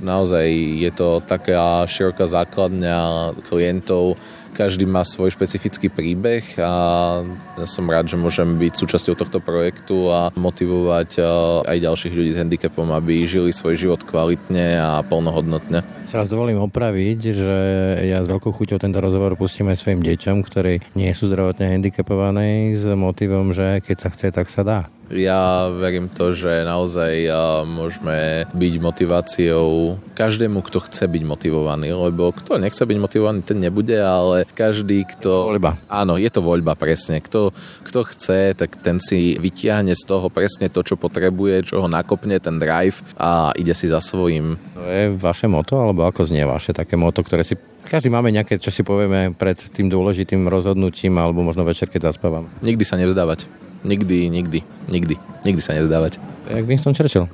naozaj 0.00 0.46
je 0.80 0.90
to 0.92 1.20
taká 1.24 1.84
široká 1.88 2.28
základňa 2.28 3.32
klientov, 3.48 4.16
každý 4.56 4.88
má 4.88 5.04
svoj 5.04 5.36
špecifický 5.36 5.92
príbeh 5.92 6.56
a 6.56 6.72
ja 7.60 7.66
som 7.68 7.84
rád, 7.84 8.08
že 8.08 8.16
môžem 8.16 8.56
byť 8.56 8.72
súčasťou 8.72 9.12
tohto 9.12 9.36
projektu 9.44 10.08
a 10.08 10.32
motivovať 10.32 11.20
aj 11.68 11.76
ďalších 11.76 12.16
ľudí 12.16 12.32
s 12.32 12.40
handicapom, 12.40 12.88
aby 12.96 13.28
žili 13.28 13.52
svoj 13.52 13.76
život 13.76 14.00
kvalitne 14.08 14.80
a 14.80 15.04
plnohodnotne. 15.04 15.84
Sa 16.06 16.22
vás 16.22 16.30
dovolím 16.30 16.62
opraviť, 16.62 17.34
že 17.34 17.56
ja 18.06 18.22
s 18.22 18.30
veľkou 18.30 18.54
chuťou 18.54 18.78
tento 18.78 19.02
rozhovor 19.02 19.34
pustím 19.34 19.74
aj 19.74 19.82
svojim 19.82 20.06
deťom, 20.06 20.38
ktorí 20.38 20.78
nie 20.94 21.10
sú 21.10 21.26
zdravotne 21.26 21.66
handicapované 21.66 22.78
s 22.78 22.86
motivom, 22.86 23.50
že 23.50 23.82
keď 23.82 23.96
sa 23.98 24.08
chce, 24.14 24.26
tak 24.30 24.46
sa 24.46 24.62
dá. 24.62 24.80
Ja 25.06 25.70
verím 25.70 26.10
to, 26.10 26.34
že 26.34 26.66
naozaj 26.66 27.30
môžeme 27.62 28.42
byť 28.50 28.74
motiváciou 28.82 30.02
každému, 30.18 30.66
kto 30.66 30.82
chce 30.82 31.06
byť 31.06 31.22
motivovaný, 31.22 31.94
lebo 31.94 32.34
kto 32.34 32.58
nechce 32.58 32.82
byť 32.82 32.98
motivovaný, 32.98 33.46
ten 33.46 33.62
nebude, 33.62 33.94
ale 33.94 34.42
každý, 34.50 35.06
kto... 35.06 35.54
Voľba. 35.54 35.78
Áno, 35.86 36.18
je 36.18 36.26
to 36.26 36.42
voľba, 36.42 36.74
presne. 36.74 37.22
Kto, 37.22 37.54
kto 37.86 38.02
chce, 38.02 38.58
tak 38.58 38.82
ten 38.82 38.98
si 38.98 39.38
vytiahne 39.38 39.94
z 39.94 40.02
toho 40.02 40.26
presne 40.26 40.66
to, 40.66 40.82
čo 40.82 40.98
potrebuje, 40.98 41.70
čo 41.70 41.86
ho 41.86 41.86
nakopne, 41.86 42.42
ten 42.42 42.58
drive 42.58 42.98
a 43.14 43.54
ide 43.54 43.78
si 43.78 43.86
za 43.86 44.02
svojím. 44.02 44.58
To 44.74 44.82
je 44.90 45.14
vaše 45.14 45.46
moto, 45.46 45.78
alebo 45.78 45.95
ako 46.02 46.28
znie 46.28 46.44
vaše 46.44 46.74
také 46.74 46.98
moto, 46.98 47.22
ktoré 47.22 47.46
si 47.46 47.56
každý 47.86 48.10
máme 48.10 48.34
nejaké, 48.34 48.58
čo 48.58 48.74
si 48.74 48.82
povieme 48.82 49.30
pred 49.32 49.56
tým 49.56 49.86
dôležitým 49.86 50.44
rozhodnutím 50.50 51.16
alebo 51.22 51.46
možno 51.46 51.62
večer, 51.62 51.86
keď 51.86 52.12
zaspávam. 52.12 52.50
Nikdy 52.60 52.82
sa 52.82 52.98
nevzdávať. 52.98 53.46
Nikdy, 53.86 54.26
nikdy, 54.26 54.66
nikdy. 54.90 55.14
Nikdy 55.46 55.62
sa 55.62 55.78
nevzdávať. 55.78 56.18
Jak 56.50 56.64
Winston 56.66 56.94
Churchill. 56.94 57.30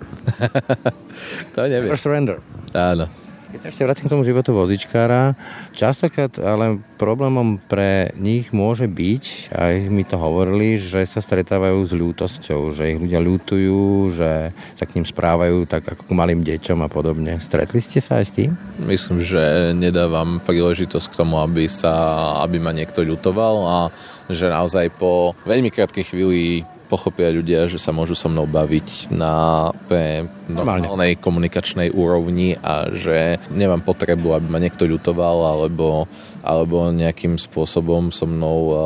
to 1.56 1.58
neviem. 1.64 1.88
Never 1.88 2.00
surrender. 2.00 2.36
Áno. 2.76 3.08
Keď 3.52 3.60
sa 3.60 3.68
ešte 3.68 3.84
vrátim 3.84 4.08
k 4.08 4.12
tomu 4.16 4.24
životu 4.24 4.56
vozičkára, 4.56 5.36
častokrát 5.76 6.32
ale 6.40 6.80
problémom 6.96 7.60
pre 7.60 8.08
nich 8.16 8.48
môže 8.48 8.88
byť, 8.88 9.52
aj 9.52 9.72
mi 9.92 10.08
to 10.08 10.16
hovorili, 10.16 10.80
že 10.80 11.04
sa 11.04 11.20
stretávajú 11.20 11.84
s 11.84 11.92
ľútosťou, 11.92 12.72
že 12.72 12.96
ich 12.96 12.98
ľudia 12.98 13.20
ľútujú, 13.20 14.08
že 14.08 14.56
sa 14.72 14.84
k 14.88 14.96
ním 14.96 15.04
správajú 15.04 15.68
tak 15.68 15.84
ako 15.84 16.08
k 16.08 16.16
malým 16.16 16.40
deťom 16.40 16.80
a 16.80 16.88
podobne. 16.88 17.36
Stretli 17.44 17.84
ste 17.84 18.00
sa 18.00 18.24
aj 18.24 18.24
s 18.24 18.32
tým? 18.32 18.56
Myslím, 18.88 19.20
že 19.20 19.76
nedávam 19.76 20.40
príležitosť 20.40 21.12
k 21.12 21.18
tomu, 21.20 21.36
aby, 21.36 21.68
sa, 21.68 21.92
aby 22.40 22.56
ma 22.56 22.72
niekto 22.72 23.04
ľutoval 23.04 23.54
a 23.68 23.78
že 24.32 24.48
naozaj 24.48 24.96
po 24.96 25.36
veľmi 25.44 25.68
krátkej 25.68 26.08
chvíli 26.08 26.64
pochopia 26.92 27.32
ľudia, 27.32 27.72
že 27.72 27.80
sa 27.80 27.88
môžu 27.88 28.12
so 28.12 28.28
mnou 28.28 28.44
baviť 28.44 29.08
na 29.08 29.72
normálnej 30.44 31.16
komunikačnej 31.16 31.88
úrovni 31.88 32.60
a 32.60 32.92
že 32.92 33.40
nemám 33.48 33.80
potrebu, 33.80 34.36
aby 34.36 34.46
ma 34.52 34.60
niekto 34.60 34.84
ľutoval 34.84 35.56
alebo, 35.56 36.04
alebo 36.44 36.92
nejakým 36.92 37.40
spôsobom 37.40 38.12
so 38.12 38.28
mnou 38.28 38.58
uh, 38.68 38.76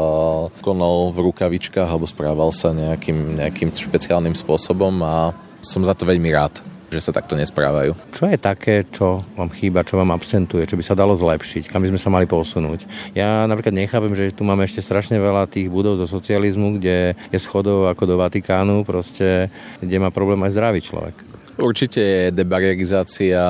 konal 0.62 1.10
v 1.10 1.26
rukavičkách 1.26 1.90
alebo 1.90 2.06
správal 2.06 2.54
sa 2.54 2.70
nejakým, 2.70 3.42
nejakým 3.42 3.74
špeciálnym 3.74 4.38
spôsobom 4.38 4.94
a 5.02 5.34
som 5.58 5.82
za 5.82 5.98
to 5.98 6.06
veľmi 6.06 6.30
rád 6.30 6.75
že 6.90 7.00
sa 7.02 7.12
takto 7.14 7.34
nesprávajú. 7.34 7.94
Čo 8.14 8.30
je 8.30 8.38
také, 8.38 8.86
čo 8.86 9.22
vám 9.34 9.50
chýba, 9.50 9.86
čo 9.86 9.98
vám 9.98 10.14
absentuje, 10.14 10.66
čo 10.66 10.78
by 10.78 10.84
sa 10.86 10.98
dalo 10.98 11.18
zlepšiť, 11.18 11.68
kam 11.70 11.82
by 11.82 11.90
sme 11.90 12.00
sa 12.00 12.10
mali 12.10 12.26
posunúť? 12.26 13.12
Ja 13.12 13.44
napríklad 13.44 13.74
nechápem, 13.74 14.14
že 14.14 14.34
tu 14.34 14.46
máme 14.46 14.64
ešte 14.64 14.82
strašne 14.82 15.18
veľa 15.18 15.50
tých 15.50 15.66
budov 15.66 15.98
zo 16.00 16.06
socializmu, 16.06 16.78
kde 16.78 17.18
je 17.30 17.38
schodov 17.38 17.90
ako 17.90 18.02
do 18.06 18.16
Vatikánu, 18.18 18.86
proste, 18.86 19.52
kde 19.82 19.96
má 19.98 20.14
problém 20.14 20.38
aj 20.46 20.54
zdravý 20.54 20.80
človek. 20.80 21.35
Určite 21.56 22.00
je 22.04 22.36
debarrierizácia 22.36 23.40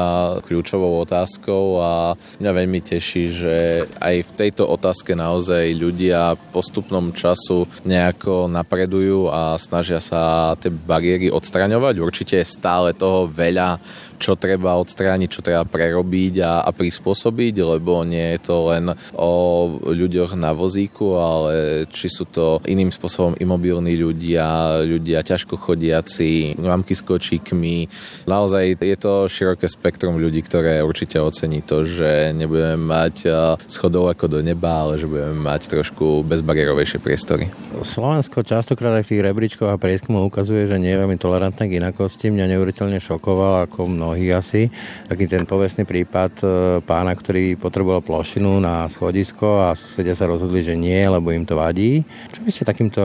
kľúčovou 0.47 1.03
otázkou 1.03 1.83
a 1.83 2.15
mňa 2.39 2.51
veľmi 2.55 2.79
teší, 2.79 3.25
že 3.35 3.57
aj 3.99 4.31
v 4.31 4.35
tejto 4.47 4.63
otázke 4.63 5.19
naozaj 5.19 5.75
ľudia 5.75 6.39
postupnom 6.55 7.11
času 7.11 7.67
nejako 7.83 8.47
napredujú 8.47 9.27
a 9.27 9.59
snažia 9.59 9.99
sa 9.99 10.55
tie 10.55 10.71
bariéry 10.71 11.35
odstraňovať. 11.35 11.95
Určite 11.99 12.35
je 12.39 12.47
stále 12.47 12.95
toho 12.95 13.27
veľa, 13.27 13.83
čo 14.19 14.35
treba 14.37 14.77
odstrániť, 14.81 15.29
čo 15.29 15.41
treba 15.45 15.65
prerobiť 15.65 16.35
a, 16.43 16.53
a 16.65 16.71
prispôsobiť, 16.73 17.55
lebo 17.77 18.05
nie 18.05 18.37
je 18.37 18.41
to 18.41 18.57
len 18.71 18.93
o 19.17 19.33
ľuďoch 19.81 20.37
na 20.39 20.53
vozíku, 20.53 21.17
ale 21.17 21.85
či 21.91 22.09
sú 22.13 22.29
to 22.29 22.61
iným 22.69 22.93
spôsobom 22.93 23.35
imobilní 23.41 23.99
ľudia, 23.99 24.79
ľudia 24.85 25.25
ťažko 25.25 25.59
chodiaci, 25.59 26.55
mamky 26.61 26.95
s 26.95 27.03
kočíkmi. 27.03 27.89
Naozaj 28.31 28.79
je 28.79 28.97
to 29.01 29.27
široké 29.27 29.67
spektrum 29.67 30.21
ľudí, 30.23 30.45
ktoré 30.47 30.85
určite 30.85 31.19
ocení 31.19 31.65
to, 31.67 31.83
že 31.83 32.31
nebudeme 32.37 32.79
mať 32.79 33.27
schodov 33.67 34.13
ako 34.13 34.39
do 34.39 34.39
neba, 34.45 34.87
ale 34.87 35.01
že 35.01 35.11
budeme 35.11 35.43
mať 35.43 35.73
trošku 35.73 36.23
bezbariérovejšie 36.23 37.03
priestory. 37.03 37.51
Slovensko 37.83 38.47
častokrát 38.47 38.95
aj 39.01 39.09
v 39.09 39.11
tých 39.17 39.25
rebríčkoch 39.27 39.71
a 39.73 39.81
prieskumoch 39.81 40.31
ukazuje, 40.31 40.71
že 40.71 40.79
nie 40.79 40.95
je 40.95 41.01
veľmi 41.03 41.19
tolerantné 41.19 41.67
k 41.67 41.83
inakosti. 41.83 42.31
Mňa 42.31 42.55
neuveriteľne 42.55 43.03
šokoval, 43.03 43.67
ako 43.67 43.91
mnoho 43.91 44.06
mnohí 44.07 44.31
asi. 44.31 44.71
Taký 45.11 45.27
ten 45.27 45.43
povestný 45.43 45.83
prípad 45.83 46.33
e, 46.39 46.47
pána, 46.87 47.11
ktorý 47.19 47.59
potreboval 47.59 48.07
plošinu 48.07 48.63
na 48.63 48.87
schodisko 48.87 49.67
a 49.67 49.75
susedia 49.75 50.15
sa 50.15 50.31
rozhodli, 50.31 50.63
že 50.63 50.79
nie, 50.79 51.03
lebo 51.03 51.35
im 51.35 51.43
to 51.43 51.59
vadí. 51.59 52.07
Čo 52.31 52.47
by 52.47 52.51
ste 52.55 52.63
takýmto 52.63 53.03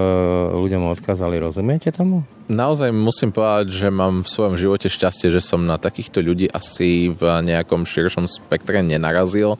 ľuďom 0.53 0.93
odkázali? 0.93 1.41
Rozumiete 1.41 1.89
tomu? 1.89 2.21
Naozaj 2.45 2.93
musím 2.93 3.33
povedať, 3.33 3.73
že 3.73 3.87
mám 3.89 4.21
v 4.21 4.29
svojom 4.29 4.55
živote 4.59 4.91
šťastie, 4.91 5.33
že 5.33 5.41
som 5.41 5.65
na 5.65 5.81
takýchto 5.81 6.21
ľudí 6.21 6.45
asi 6.53 7.09
v 7.09 7.21
nejakom 7.41 7.81
širšom 7.81 8.29
spektre 8.29 8.85
nenarazil 8.85 9.57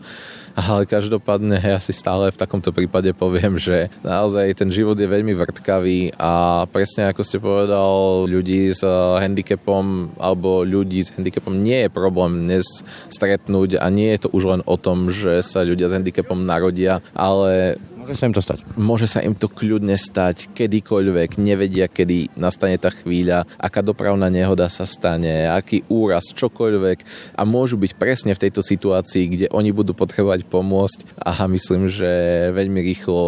ale 0.56 0.84
každopádne 0.90 1.60
ja 1.60 1.80
si 1.80 1.96
stále 1.96 2.32
v 2.32 2.40
takomto 2.40 2.76
prípade 2.76 3.12
poviem, 3.16 3.56
že 3.56 3.88
naozaj 4.04 4.58
ten 4.58 4.70
život 4.70 5.00
je 5.00 5.08
veľmi 5.08 5.32
vrtkavý 5.36 6.16
a 6.20 6.64
presne 6.70 7.12
ako 7.12 7.22
ste 7.24 7.38
povedal, 7.40 8.26
ľudí 8.28 8.72
s 8.72 8.84
handicapom 8.86 10.16
alebo 10.20 10.64
ľudí 10.68 11.04
s 11.04 11.14
handicapom 11.16 11.56
nie 11.56 11.88
je 11.88 11.90
problém 11.90 12.48
dnes 12.48 12.66
stretnúť 13.08 13.80
a 13.80 13.88
nie 13.88 14.12
je 14.16 14.28
to 14.28 14.30
už 14.34 14.44
len 14.58 14.62
o 14.68 14.76
tom, 14.76 15.12
že 15.12 15.44
sa 15.44 15.64
ľudia 15.64 15.88
s 15.88 15.96
handicapom 15.96 16.40
narodia, 16.44 17.00
ale 17.16 17.80
Môže 18.02 18.18
sa 18.18 18.26
im 18.26 18.34
to 18.34 18.42
stať. 18.42 18.60
Môže 18.82 19.06
sa 19.06 19.22
im 19.22 19.38
to 19.38 19.46
kľudne 19.46 19.94
stať 19.94 20.50
kedykoľvek, 20.58 21.38
nevedia, 21.38 21.86
kedy 21.86 22.34
nastane 22.34 22.82
tá 22.82 22.90
chvíľa, 22.90 23.46
aká 23.62 23.86
dopravná 23.86 24.26
nehoda 24.26 24.66
sa 24.74 24.90
stane, 24.90 25.46
aký 25.46 25.86
úraz, 25.86 26.34
čokoľvek 26.34 27.06
a 27.38 27.46
môžu 27.46 27.78
byť 27.78 27.92
presne 28.02 28.34
v 28.34 28.42
tejto 28.42 28.66
situácii, 28.66 29.24
kde 29.30 29.46
oni 29.54 29.70
budú 29.70 29.94
potrebovať 29.94 30.50
pomôcť 30.50 31.22
a 31.22 31.46
myslím, 31.46 31.86
že 31.86 32.10
veľmi 32.50 32.82
rýchlo 32.82 33.22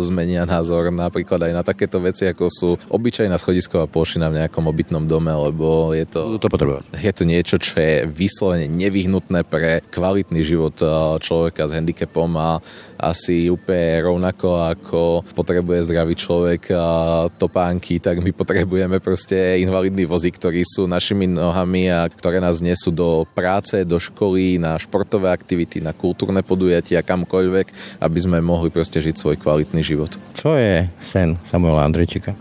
zmenia 0.00 0.48
názor 0.48 0.88
napríklad 0.88 1.44
aj 1.44 1.52
na 1.52 1.60
takéto 1.60 2.00
veci, 2.00 2.24
ako 2.24 2.48
sú 2.48 2.70
obyčajná 2.88 3.36
schodisková 3.36 3.84
plošina 3.84 4.32
v 4.32 4.40
nejakom 4.40 4.64
obytnom 4.64 5.04
dome, 5.04 5.36
lebo 5.36 5.92
je 5.92 6.08
to, 6.08 6.40
to 6.40 6.48
potrebovať. 6.48 6.96
je 6.96 7.12
to 7.12 7.28
niečo, 7.28 7.60
čo 7.60 7.76
je 7.76 8.08
vyslovene 8.08 8.72
nevyhnutné 8.72 9.44
pre 9.44 9.84
kvalitný 9.92 10.40
život 10.40 10.80
človeka 11.20 11.68
s 11.68 11.76
handicapom 11.76 12.32
a 12.40 12.64
asi 13.04 13.52
úplne 13.52 14.00
rovnako 14.14 14.48
ako 14.70 15.00
potrebuje 15.34 15.90
zdravý 15.90 16.14
človek 16.14 16.70
a 16.70 16.86
topánky, 17.34 17.98
tak 17.98 18.22
my 18.22 18.30
potrebujeme 18.30 19.02
proste 19.02 19.58
invalidný 19.60 20.06
vozík, 20.06 20.38
ktorí 20.38 20.62
sú 20.62 20.86
našimi 20.86 21.26
nohami 21.26 21.90
a 21.90 22.06
ktoré 22.06 22.38
nás 22.38 22.62
nesú 22.62 22.94
do 22.94 23.26
práce, 23.34 23.82
do 23.82 23.98
školy, 23.98 24.56
na 24.62 24.78
športové 24.78 25.34
aktivity, 25.34 25.82
na 25.82 25.90
kultúrne 25.90 26.46
podujatia, 26.46 27.02
kamkoľvek, 27.02 27.98
aby 28.00 28.18
sme 28.22 28.38
mohli 28.38 28.70
proste 28.70 29.02
žiť 29.02 29.18
svoj 29.18 29.36
kvalitný 29.36 29.82
život. 29.82 30.14
Čo 30.38 30.54
je 30.54 30.86
sen 31.02 31.34
Samuela 31.42 31.82
Andrejčika? 31.82 32.38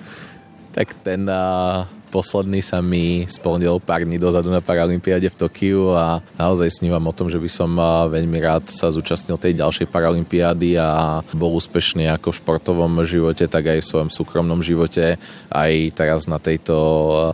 tak 0.76 0.94
ten 1.02 1.26
uh, 1.26 1.84
posledný 2.12 2.60
sa 2.60 2.84
mi 2.84 3.24
splnil 3.24 3.80
pár 3.80 4.04
dní 4.04 4.20
dozadu 4.20 4.52
na 4.52 4.60
Paralympiáde 4.60 5.32
v 5.32 5.38
Tokiu 5.40 5.96
a 5.96 6.20
naozaj 6.36 6.68
snívam 6.68 7.00
o 7.08 7.16
tom, 7.16 7.32
že 7.32 7.40
by 7.40 7.48
som 7.48 7.72
veľmi 8.12 8.36
rád 8.36 8.68
sa 8.68 8.92
zúčastnil 8.92 9.40
tej 9.40 9.56
ďalšej 9.56 9.88
Paralympiády 9.88 10.76
a 10.76 11.24
bol 11.32 11.56
úspešný 11.56 12.12
ako 12.12 12.36
v 12.36 12.38
športovom 12.44 12.92
živote, 13.08 13.48
tak 13.48 13.72
aj 13.72 13.80
v 13.80 13.88
svojom 13.88 14.10
súkromnom 14.12 14.60
živote, 14.60 15.16
aj 15.48 15.72
teraz 15.96 16.28
na 16.28 16.36
tejto 16.36 16.76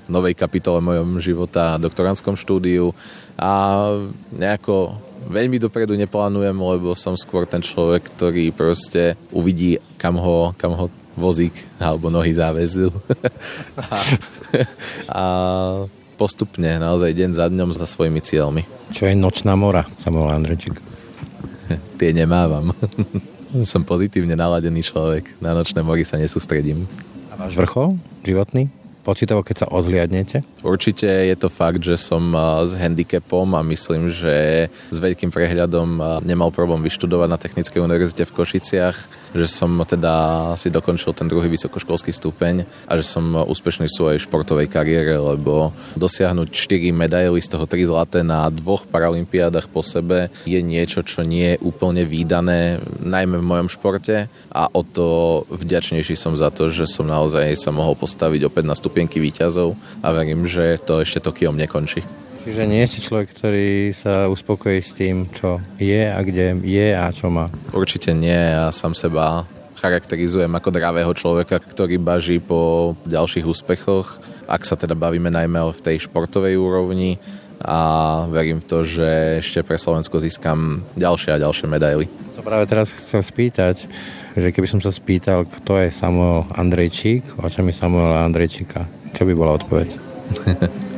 novej 0.07 0.39
kapitole 0.39 0.79
mojom 0.79 1.19
života, 1.19 1.83
doktorantskom 1.83 2.39
štúdiu. 2.39 2.95
A 3.35 3.83
nejako 4.31 4.95
veľmi 5.27 5.59
dopredu 5.59 5.99
neplánujem, 5.99 6.55
lebo 6.55 6.95
som 6.95 7.19
skôr 7.19 7.45
ten 7.51 7.61
človek, 7.61 8.15
ktorý 8.15 8.55
proste 8.55 9.19
uvidí, 9.35 9.83
kam 9.99 10.17
ho, 10.17 10.55
kam 10.55 10.79
ho 10.79 10.87
vozík 11.19 11.53
alebo 11.83 12.09
nohy 12.09 12.33
záväzil. 12.33 12.95
a, 13.77 13.99
a 15.21 15.25
postupne, 16.19 16.79
naozaj 16.79 17.15
deň 17.15 17.31
za 17.35 17.47
dňom 17.47 17.71
za 17.75 17.87
svojimi 17.87 18.23
cieľmi. 18.23 18.63
Čo 18.95 19.11
je 19.11 19.15
nočná 19.15 19.59
mora, 19.59 19.87
Samuel 19.99 20.33
Andrečík? 20.33 20.79
Tie 22.01 22.11
nemávam. 22.15 22.73
Som 23.71 23.83
pozitívne 23.85 24.37
naladený 24.37 24.85
človek. 24.85 25.41
Na 25.41 25.57
nočné 25.57 25.81
mori 25.81 26.05
sa 26.05 26.21
nesústredím. 26.21 26.85
A 27.33 27.41
váš 27.41 27.57
vrchol 27.57 27.97
životný? 28.23 28.69
Pocitovo, 29.09 29.41
keď 29.41 29.65
sa 29.65 29.73
odhliadnete? 29.73 30.45
Určite 30.61 31.09
je 31.09 31.33
to 31.33 31.49
fakt, 31.49 31.81
že 31.81 31.97
som 31.97 32.29
s 32.69 32.77
handicapom 32.77 33.57
a 33.57 33.65
myslím, 33.65 34.13
že 34.13 34.69
s 34.69 34.99
veľkým 35.01 35.33
prehľadom 35.33 36.21
nemal 36.29 36.53
problém 36.53 36.85
vyštudovať 36.85 37.29
na 37.33 37.41
Technickej 37.41 37.81
univerzite 37.81 38.29
v 38.29 38.37
Košiciach 38.37 38.97
že 39.37 39.47
som 39.49 39.77
teda 39.85 40.55
si 40.57 40.73
dokončil 40.73 41.13
ten 41.13 41.29
druhý 41.29 41.49
vysokoškolský 41.53 42.13
stupeň 42.13 42.65
a 42.89 42.97
že 42.97 43.05
som 43.05 43.45
úspešný 43.45 43.89
v 43.89 43.97
svojej 43.97 44.19
športovej 44.25 44.69
kariére, 44.71 45.17
lebo 45.17 45.73
dosiahnuť 45.99 46.49
4 46.53 46.93
medaily, 46.95 47.41
z 47.41 47.53
toho 47.53 47.65
3 47.69 47.91
zlaté 47.91 48.21
na 48.25 48.49
dvoch 48.49 48.89
paralympiádach 48.89 49.69
po 49.69 49.85
sebe 49.85 50.33
je 50.49 50.61
niečo, 50.61 51.05
čo 51.05 51.25
nie 51.25 51.57
je 51.57 51.63
úplne 51.65 52.05
výdané, 52.09 52.81
najmä 53.01 53.41
v 53.41 53.49
mojom 53.49 53.69
športe 53.69 54.29
a 54.53 54.63
o 54.73 54.83
to 54.85 55.45
vďačnejší 55.53 56.17
som 56.17 56.33
za 56.37 56.49
to, 56.49 56.73
že 56.73 56.89
som 56.89 57.05
naozaj 57.05 57.53
sa 57.59 57.71
mohol 57.73 57.97
postaviť 57.99 58.49
opäť 58.49 58.65
na 58.65 58.77
stupienky 58.99 59.23
výťazov 59.23 59.79
a 60.03 60.11
verím, 60.11 60.43
že 60.51 60.75
to 60.83 60.99
ešte 60.99 61.23
Tokiom 61.23 61.55
nekončí. 61.55 62.03
Čiže 62.43 62.67
nie 62.67 62.83
ste 62.83 62.99
človek, 62.99 63.31
ktorý 63.31 63.95
sa 63.95 64.27
uspokojí 64.27 64.83
s 64.83 64.91
tým, 64.91 65.31
čo 65.31 65.63
je 65.79 66.03
a 66.03 66.19
kde 66.19 66.59
je 66.67 66.89
a 66.99 67.07
čo 67.15 67.31
má? 67.31 67.47
Určite 67.71 68.11
nie. 68.11 68.35
Ja 68.35 68.75
sám 68.75 68.99
seba 68.99 69.47
charakterizujem 69.79 70.51
ako 70.51 70.75
dravého 70.75 71.15
človeka, 71.15 71.63
ktorý 71.63 72.03
baží 72.03 72.43
po 72.43 72.99
ďalších 73.07 73.47
úspechoch, 73.47 74.19
ak 74.51 74.67
sa 74.67 74.75
teda 74.75 74.99
bavíme 74.99 75.31
najmä 75.31 75.63
v 75.71 75.79
tej 75.79 76.11
športovej 76.11 76.59
úrovni 76.59 77.23
a 77.63 78.27
verím 78.27 78.59
v 78.59 78.67
to, 78.67 78.83
že 78.83 79.39
ešte 79.39 79.63
pre 79.63 79.79
Slovensko 79.79 80.19
získam 80.19 80.83
ďalšie 80.99 81.39
a 81.39 81.43
ďalšie 81.47 81.71
medaily. 81.71 82.11
Práve 82.49 82.65
teraz 82.65 82.97
chcem 82.97 83.21
spýtať, 83.21 83.85
že 84.33 84.49
keby 84.49 84.65
som 84.65 84.81
sa 84.81 84.89
spýtal, 84.89 85.45
kto 85.45 85.85
je 85.85 85.93
Samuel 85.93 86.49
Andrejčík, 86.57 87.37
očami 87.37 87.77
Samuela 87.77 88.25
Andrejčíka, 88.25 88.89
čo 89.13 89.29
by 89.29 89.37
bola 89.37 89.61
odpoveď? 89.61 89.93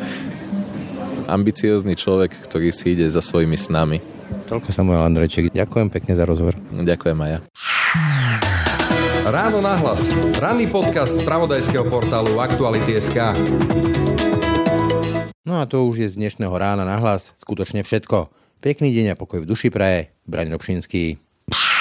ambiciózny 1.31 1.95
človek, 1.95 2.35
ktorý 2.51 2.75
si 2.75 2.99
ide 2.99 3.07
za 3.07 3.23
svojimi 3.23 3.55
snami. 3.55 4.03
Toľko 4.51 4.75
Samuel 4.75 5.07
Andrejček. 5.07 5.55
Ďakujem 5.55 5.89
pekne 5.91 6.19
za 6.19 6.27
rozhovor. 6.27 6.59
Ďakujem 6.75 7.19
aj 7.19 7.31
ja. 7.31 7.41
Ráno 9.31 9.63
nahlas. 9.63 10.11
Ranný 10.43 10.67
podcast 10.67 11.19
z 11.19 11.23
pravodajského 11.23 11.87
portálu 11.87 12.43
Aktuality.sk 12.43 13.39
No 15.47 15.63
a 15.63 15.67
to 15.71 15.87
už 15.87 16.03
je 16.03 16.09
z 16.11 16.19
dnešného 16.19 16.55
rána 16.55 16.83
nahlas 16.83 17.31
skutočne 17.39 17.87
všetko. 17.87 18.31
Pekný 18.59 18.91
deň 18.91 19.15
a 19.15 19.19
pokoj 19.19 19.43
v 19.43 19.49
duši 19.49 19.71
praje. 19.71 20.15
Braň 20.27 20.55
Robšinský. 20.55 21.30